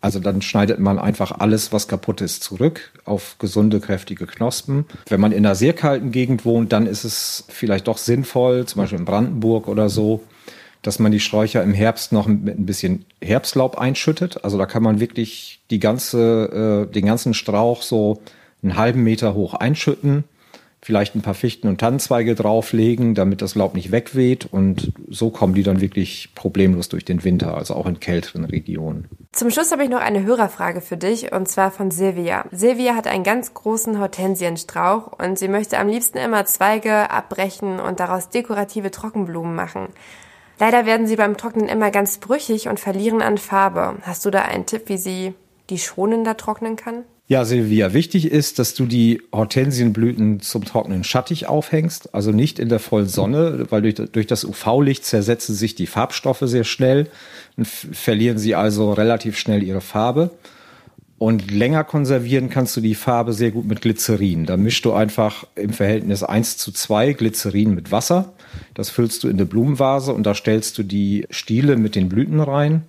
Also 0.00 0.18
dann 0.18 0.42
schneidet 0.42 0.80
man 0.80 0.98
einfach 0.98 1.30
alles, 1.38 1.72
was 1.72 1.86
kaputt 1.86 2.20
ist, 2.20 2.42
zurück 2.42 2.90
auf 3.04 3.36
gesunde, 3.38 3.78
kräftige 3.78 4.26
Knospen. 4.26 4.86
Wenn 5.08 5.20
man 5.20 5.30
in 5.30 5.46
einer 5.46 5.54
sehr 5.54 5.74
kalten 5.74 6.10
Gegend 6.10 6.44
wohnt, 6.44 6.72
dann 6.72 6.86
ist 6.86 7.04
es 7.04 7.44
vielleicht 7.48 7.86
doch 7.86 7.98
sinnvoll, 7.98 8.66
zum 8.66 8.82
Beispiel 8.82 8.98
in 8.98 9.04
Brandenburg 9.04 9.68
oder 9.68 9.88
so, 9.88 10.20
dass 10.82 10.98
man 10.98 11.12
die 11.12 11.20
Sträucher 11.20 11.62
im 11.62 11.72
Herbst 11.72 12.10
noch 12.10 12.26
mit 12.26 12.58
ein 12.58 12.66
bisschen 12.66 13.04
Herbstlaub 13.22 13.78
einschüttet. 13.78 14.44
Also 14.44 14.58
da 14.58 14.66
kann 14.66 14.82
man 14.82 14.98
wirklich 14.98 15.60
die 15.70 15.78
ganze, 15.78 16.88
äh, 16.88 16.92
den 16.92 17.06
ganzen 17.06 17.32
Strauch 17.32 17.82
so 17.82 18.20
einen 18.64 18.76
halben 18.76 19.04
Meter 19.04 19.34
hoch 19.34 19.54
einschütten 19.54 20.24
vielleicht 20.84 21.14
ein 21.14 21.22
paar 21.22 21.34
Fichten 21.34 21.68
und 21.68 21.80
Tannenzweige 21.80 22.34
drauflegen, 22.34 23.14
damit 23.14 23.40
das 23.40 23.54
Laub 23.54 23.74
nicht 23.74 23.92
wegweht. 23.92 24.46
Und 24.50 24.92
so 25.08 25.30
kommen 25.30 25.54
die 25.54 25.62
dann 25.62 25.80
wirklich 25.80 26.30
problemlos 26.34 26.88
durch 26.88 27.04
den 27.04 27.22
Winter, 27.22 27.56
also 27.56 27.74
auch 27.74 27.86
in 27.86 28.00
kälteren 28.00 28.44
Regionen. 28.44 29.08
Zum 29.30 29.50
Schluss 29.50 29.70
habe 29.70 29.84
ich 29.84 29.90
noch 29.90 30.00
eine 30.00 30.24
Hörerfrage 30.24 30.80
für 30.80 30.96
dich 30.96 31.32
und 31.32 31.48
zwar 31.48 31.70
von 31.70 31.92
Silvia. 31.92 32.44
Silvia 32.50 32.96
hat 32.96 33.06
einen 33.06 33.22
ganz 33.22 33.54
großen 33.54 34.00
Hortensienstrauch 34.00 35.12
und 35.18 35.38
sie 35.38 35.48
möchte 35.48 35.78
am 35.78 35.88
liebsten 35.88 36.18
immer 36.18 36.44
Zweige 36.46 37.10
abbrechen 37.10 37.78
und 37.78 38.00
daraus 38.00 38.28
dekorative 38.28 38.90
Trockenblumen 38.90 39.54
machen. 39.54 39.86
Leider 40.58 40.84
werden 40.84 41.06
sie 41.06 41.16
beim 41.16 41.36
Trocknen 41.36 41.68
immer 41.68 41.90
ganz 41.90 42.18
brüchig 42.18 42.68
und 42.68 42.80
verlieren 42.80 43.22
an 43.22 43.38
Farbe. 43.38 43.96
Hast 44.02 44.24
du 44.24 44.30
da 44.30 44.42
einen 44.42 44.66
Tipp, 44.66 44.82
wie 44.86 44.98
sie 44.98 45.34
die 45.70 45.78
schonender 45.78 46.36
trocknen 46.36 46.76
kann? 46.76 47.04
Ja, 47.32 47.46
Silvia, 47.46 47.94
wichtig 47.94 48.30
ist, 48.30 48.58
dass 48.58 48.74
du 48.74 48.84
die 48.84 49.22
Hortensienblüten 49.32 50.40
zum 50.40 50.66
Trocknen 50.66 51.02
schattig 51.02 51.46
aufhängst, 51.46 52.14
also 52.14 52.30
nicht 52.30 52.58
in 52.58 52.68
der 52.68 52.78
vollen 52.78 53.08
Sonne, 53.08 53.68
weil 53.70 53.80
durch, 53.80 53.94
durch 53.94 54.26
das 54.26 54.44
UV-Licht 54.44 55.02
zersetzen 55.02 55.54
sich 55.54 55.74
die 55.74 55.86
Farbstoffe 55.86 56.42
sehr 56.42 56.64
schnell 56.64 57.06
und 57.56 57.66
verlieren 57.66 58.36
sie 58.36 58.54
also 58.54 58.92
relativ 58.92 59.38
schnell 59.38 59.62
ihre 59.62 59.80
Farbe. 59.80 60.32
Und 61.16 61.50
länger 61.50 61.84
konservieren 61.84 62.50
kannst 62.50 62.76
du 62.76 62.82
die 62.82 62.94
Farbe 62.94 63.32
sehr 63.32 63.50
gut 63.50 63.64
mit 63.64 63.80
Glycerin. 63.80 64.44
Da 64.44 64.58
mischst 64.58 64.84
du 64.84 64.92
einfach 64.92 65.46
im 65.54 65.72
Verhältnis 65.72 66.22
1 66.22 66.58
zu 66.58 66.70
2 66.70 67.14
Glycerin 67.14 67.74
mit 67.74 67.90
Wasser. 67.90 68.34
Das 68.74 68.90
füllst 68.90 69.24
du 69.24 69.28
in 69.28 69.36
eine 69.36 69.46
Blumenvase 69.46 70.12
und 70.12 70.24
da 70.24 70.34
stellst 70.34 70.76
du 70.76 70.82
die 70.82 71.26
Stiele 71.30 71.78
mit 71.78 71.94
den 71.94 72.10
Blüten 72.10 72.40
rein 72.40 72.82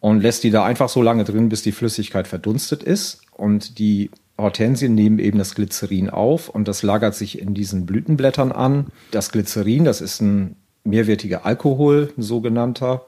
und 0.00 0.20
lässt 0.20 0.42
die 0.42 0.50
da 0.50 0.64
einfach 0.64 0.88
so 0.88 1.00
lange 1.00 1.22
drin, 1.22 1.48
bis 1.48 1.62
die 1.62 1.70
Flüssigkeit 1.70 2.26
verdunstet 2.26 2.82
ist. 2.82 3.22
Und 3.38 3.78
die 3.78 4.10
Hortensien 4.36 4.94
nehmen 4.94 5.18
eben 5.18 5.38
das 5.38 5.54
Glycerin 5.54 6.10
auf 6.10 6.48
und 6.48 6.68
das 6.68 6.82
lagert 6.82 7.14
sich 7.14 7.40
in 7.40 7.54
diesen 7.54 7.86
Blütenblättern 7.86 8.52
an. 8.52 8.88
Das 9.10 9.32
Glycerin, 9.32 9.84
das 9.84 10.00
ist 10.00 10.20
ein 10.20 10.56
mehrwertiger 10.84 11.46
Alkohol, 11.46 12.12
ein 12.16 12.22
sogenannter. 12.22 13.06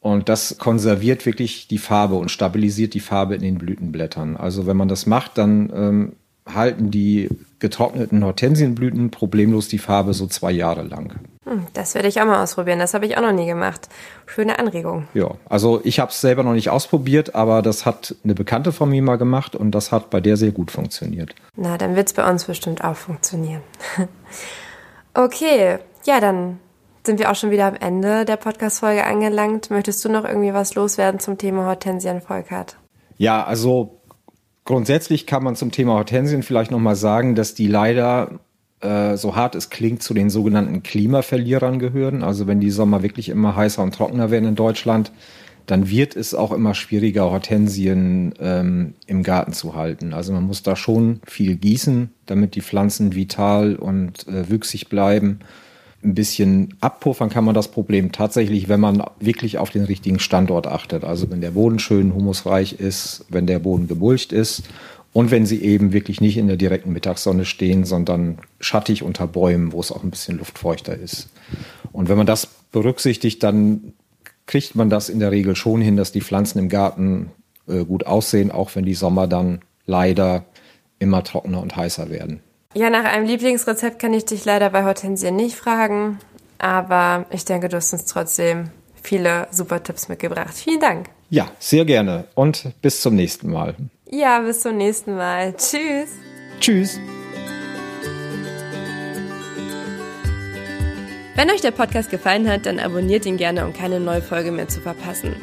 Und 0.00 0.28
das 0.28 0.56
konserviert 0.58 1.26
wirklich 1.26 1.68
die 1.68 1.78
Farbe 1.78 2.14
und 2.16 2.30
stabilisiert 2.30 2.94
die 2.94 3.00
Farbe 3.00 3.34
in 3.34 3.42
den 3.42 3.58
Blütenblättern. 3.58 4.36
Also 4.36 4.66
wenn 4.66 4.76
man 4.76 4.88
das 4.88 5.06
macht, 5.06 5.36
dann 5.36 5.70
ähm, 5.74 6.12
halten 6.46 6.90
die 6.90 7.28
getrockneten 7.58 8.24
Hortensienblüten 8.24 9.10
problemlos 9.10 9.68
die 9.68 9.78
Farbe 9.78 10.14
so 10.14 10.26
zwei 10.26 10.52
Jahre 10.52 10.82
lang. 10.82 11.20
Hm, 11.50 11.66
das 11.72 11.96
werde 11.96 12.06
ich 12.06 12.20
auch 12.20 12.26
mal 12.26 12.40
ausprobieren. 12.40 12.78
Das 12.78 12.94
habe 12.94 13.06
ich 13.06 13.16
auch 13.16 13.22
noch 13.22 13.32
nie 13.32 13.46
gemacht. 13.46 13.88
Schöne 14.26 14.60
Anregung. 14.60 15.08
Ja, 15.14 15.32
also 15.48 15.80
ich 15.82 15.98
habe 15.98 16.12
es 16.12 16.20
selber 16.20 16.44
noch 16.44 16.52
nicht 16.52 16.70
ausprobiert, 16.70 17.34
aber 17.34 17.60
das 17.60 17.84
hat 17.84 18.14
eine 18.22 18.36
Bekannte 18.36 18.70
von 18.70 18.88
mir 18.88 19.02
mal 19.02 19.18
gemacht 19.18 19.56
und 19.56 19.72
das 19.72 19.90
hat 19.90 20.10
bei 20.10 20.20
der 20.20 20.36
sehr 20.36 20.52
gut 20.52 20.70
funktioniert. 20.70 21.34
Na, 21.56 21.76
dann 21.76 21.96
wird 21.96 22.06
es 22.06 22.12
bei 22.12 22.28
uns 22.30 22.44
bestimmt 22.44 22.84
auch 22.84 22.94
funktionieren. 22.94 23.62
okay, 25.14 25.78
ja, 26.04 26.20
dann 26.20 26.60
sind 27.04 27.18
wir 27.18 27.32
auch 27.32 27.34
schon 27.34 27.50
wieder 27.50 27.66
am 27.66 27.74
Ende 27.74 28.24
der 28.24 28.36
Podcast-Folge 28.36 29.04
angelangt. 29.04 29.70
Möchtest 29.70 30.04
du 30.04 30.08
noch 30.08 30.24
irgendwie 30.24 30.54
was 30.54 30.76
loswerden 30.76 31.18
zum 31.18 31.36
Thema 31.36 31.66
Hortensien, 31.66 32.20
Volkert? 32.20 32.76
Ja, 33.18 33.42
also 33.42 34.00
Grundsätzlich 34.70 35.26
kann 35.26 35.42
man 35.42 35.56
zum 35.56 35.72
Thema 35.72 35.94
Hortensien 35.94 36.44
vielleicht 36.44 36.70
nochmal 36.70 36.94
sagen, 36.94 37.34
dass 37.34 37.54
die 37.54 37.66
leider, 37.66 38.38
äh, 38.80 39.16
so 39.16 39.36
hart 39.36 39.54
es 39.54 39.70
klingt, 39.70 40.02
zu 40.02 40.14
den 40.14 40.30
sogenannten 40.30 40.82
Klimaverlierern 40.82 41.78
gehören. 41.78 42.22
Also 42.22 42.46
wenn 42.46 42.60
die 42.60 42.70
Sommer 42.70 43.02
wirklich 43.02 43.28
immer 43.28 43.56
heißer 43.56 43.82
und 43.82 43.94
trockener 43.94 44.30
werden 44.30 44.48
in 44.48 44.54
Deutschland, 44.54 45.12
dann 45.66 45.88
wird 45.88 46.16
es 46.16 46.34
auch 46.34 46.52
immer 46.52 46.74
schwieriger, 46.74 47.30
Hortensien 47.30 48.34
ähm, 48.40 48.94
im 49.06 49.22
Garten 49.22 49.52
zu 49.52 49.74
halten. 49.74 50.12
Also 50.12 50.32
man 50.32 50.44
muss 50.44 50.62
da 50.62 50.74
schon 50.74 51.20
viel 51.26 51.56
gießen, 51.56 52.10
damit 52.26 52.54
die 52.54 52.62
Pflanzen 52.62 53.14
vital 53.14 53.76
und 53.76 54.26
äh, 54.26 54.48
wüchsig 54.50 54.88
bleiben 54.88 55.40
ein 56.02 56.14
bisschen 56.14 56.74
abpuffern 56.80 57.28
kann 57.28 57.44
man 57.44 57.54
das 57.54 57.68
Problem 57.68 58.10
tatsächlich, 58.10 58.68
wenn 58.68 58.80
man 58.80 59.02
wirklich 59.18 59.58
auf 59.58 59.70
den 59.70 59.84
richtigen 59.84 60.18
Standort 60.18 60.66
achtet. 60.66 61.04
Also 61.04 61.30
wenn 61.30 61.42
der 61.42 61.50
Boden 61.50 61.78
schön 61.78 62.14
humusreich 62.14 62.80
ist, 62.80 63.26
wenn 63.28 63.46
der 63.46 63.58
Boden 63.58 63.86
gemulcht 63.86 64.32
ist 64.32 64.62
und 65.12 65.30
wenn 65.30 65.46
sie 65.46 65.62
eben 65.62 65.92
wirklich 65.92 66.20
nicht 66.20 66.36
in 66.36 66.46
der 66.46 66.56
direkten 66.56 66.92
Mittagssonne 66.92 67.44
stehen, 67.44 67.84
sondern 67.84 68.38
schattig 68.60 69.02
unter 69.02 69.26
Bäumen, 69.26 69.72
wo 69.72 69.80
es 69.80 69.90
auch 69.90 70.04
ein 70.04 70.10
bisschen 70.10 70.38
luftfeuchter 70.38 70.96
ist. 70.96 71.30
Und 71.92 72.08
wenn 72.08 72.16
man 72.16 72.26
das 72.26 72.46
berücksichtigt, 72.70 73.42
dann 73.42 73.92
kriegt 74.46 74.74
man 74.74 74.90
das 74.90 75.08
in 75.08 75.18
der 75.18 75.32
Regel 75.32 75.56
schon 75.56 75.80
hin, 75.80 75.96
dass 75.96 76.12
die 76.12 76.20
Pflanzen 76.20 76.58
im 76.58 76.68
Garten 76.68 77.30
äh, 77.68 77.84
gut 77.84 78.06
aussehen, 78.06 78.50
auch 78.50 78.74
wenn 78.74 78.84
die 78.84 78.94
Sommer 78.94 79.26
dann 79.26 79.60
leider 79.86 80.44
immer 80.98 81.24
trockener 81.24 81.60
und 81.60 81.76
heißer 81.76 82.10
werden. 82.10 82.40
Ja, 82.74 82.90
nach 82.90 83.04
einem 83.04 83.26
Lieblingsrezept 83.26 83.98
kann 83.98 84.12
ich 84.12 84.26
dich 84.26 84.44
leider 84.44 84.70
bei 84.70 84.84
Hortensien 84.84 85.34
nicht 85.34 85.56
fragen, 85.56 86.18
aber 86.58 87.26
ich 87.30 87.44
denke, 87.44 87.68
du 87.68 87.76
hast 87.76 87.92
uns 87.92 88.04
trotzdem 88.04 88.70
viele 89.02 89.48
super 89.50 89.82
Tipps 89.82 90.08
mitgebracht. 90.08 90.54
Vielen 90.54 90.78
Dank. 90.78 91.08
Ja, 91.30 91.50
sehr 91.58 91.84
gerne 91.84 92.26
und 92.34 92.72
bis 92.82 93.00
zum 93.00 93.16
nächsten 93.16 93.50
Mal. 93.50 93.74
Ja, 94.12 94.40
bis 94.40 94.60
zum 94.60 94.76
nächsten 94.76 95.14
Mal. 95.14 95.54
Tschüss. 95.56 96.10
Tschüss. 96.58 96.98
Wenn 101.36 101.50
euch 101.50 101.60
der 101.60 101.70
Podcast 101.70 102.10
gefallen 102.10 102.48
hat, 102.50 102.66
dann 102.66 102.80
abonniert 102.80 103.24
ihn 103.24 103.36
gerne, 103.36 103.64
um 103.64 103.72
keine 103.72 104.00
neue 104.00 104.20
Folge 104.20 104.50
mehr 104.50 104.68
zu 104.68 104.80
verpassen. 104.80 105.36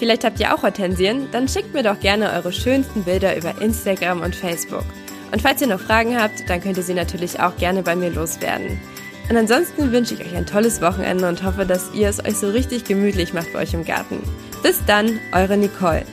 Vielleicht 0.00 0.24
habt 0.24 0.40
ihr 0.40 0.52
auch 0.52 0.62
Hortensien, 0.62 1.28
dann 1.30 1.46
schickt 1.46 1.72
mir 1.72 1.84
doch 1.84 2.00
gerne 2.00 2.32
eure 2.32 2.52
schönsten 2.52 3.04
Bilder 3.04 3.36
über 3.36 3.60
Instagram 3.60 4.22
und 4.22 4.34
Facebook. 4.34 4.84
Und 5.30 5.40
falls 5.40 5.60
ihr 5.60 5.68
noch 5.68 5.80
Fragen 5.80 6.20
habt, 6.20 6.50
dann 6.50 6.60
könnt 6.60 6.78
ihr 6.78 6.82
sie 6.82 6.94
natürlich 6.94 7.38
auch 7.38 7.56
gerne 7.58 7.82
bei 7.82 7.94
mir 7.94 8.10
loswerden. 8.10 8.80
Und 9.28 9.36
ansonsten 9.36 9.92
wünsche 9.92 10.14
ich 10.14 10.20
euch 10.20 10.34
ein 10.34 10.46
tolles 10.46 10.82
Wochenende 10.82 11.28
und 11.28 11.44
hoffe, 11.44 11.64
dass 11.64 11.94
ihr 11.94 12.08
es 12.08 12.18
euch 12.18 12.36
so 12.36 12.50
richtig 12.50 12.84
gemütlich 12.84 13.32
macht 13.32 13.52
bei 13.52 13.60
euch 13.60 13.72
im 13.72 13.84
Garten. 13.84 14.20
Bis 14.64 14.84
dann, 14.84 15.20
eure 15.32 15.56
Nicole. 15.56 16.04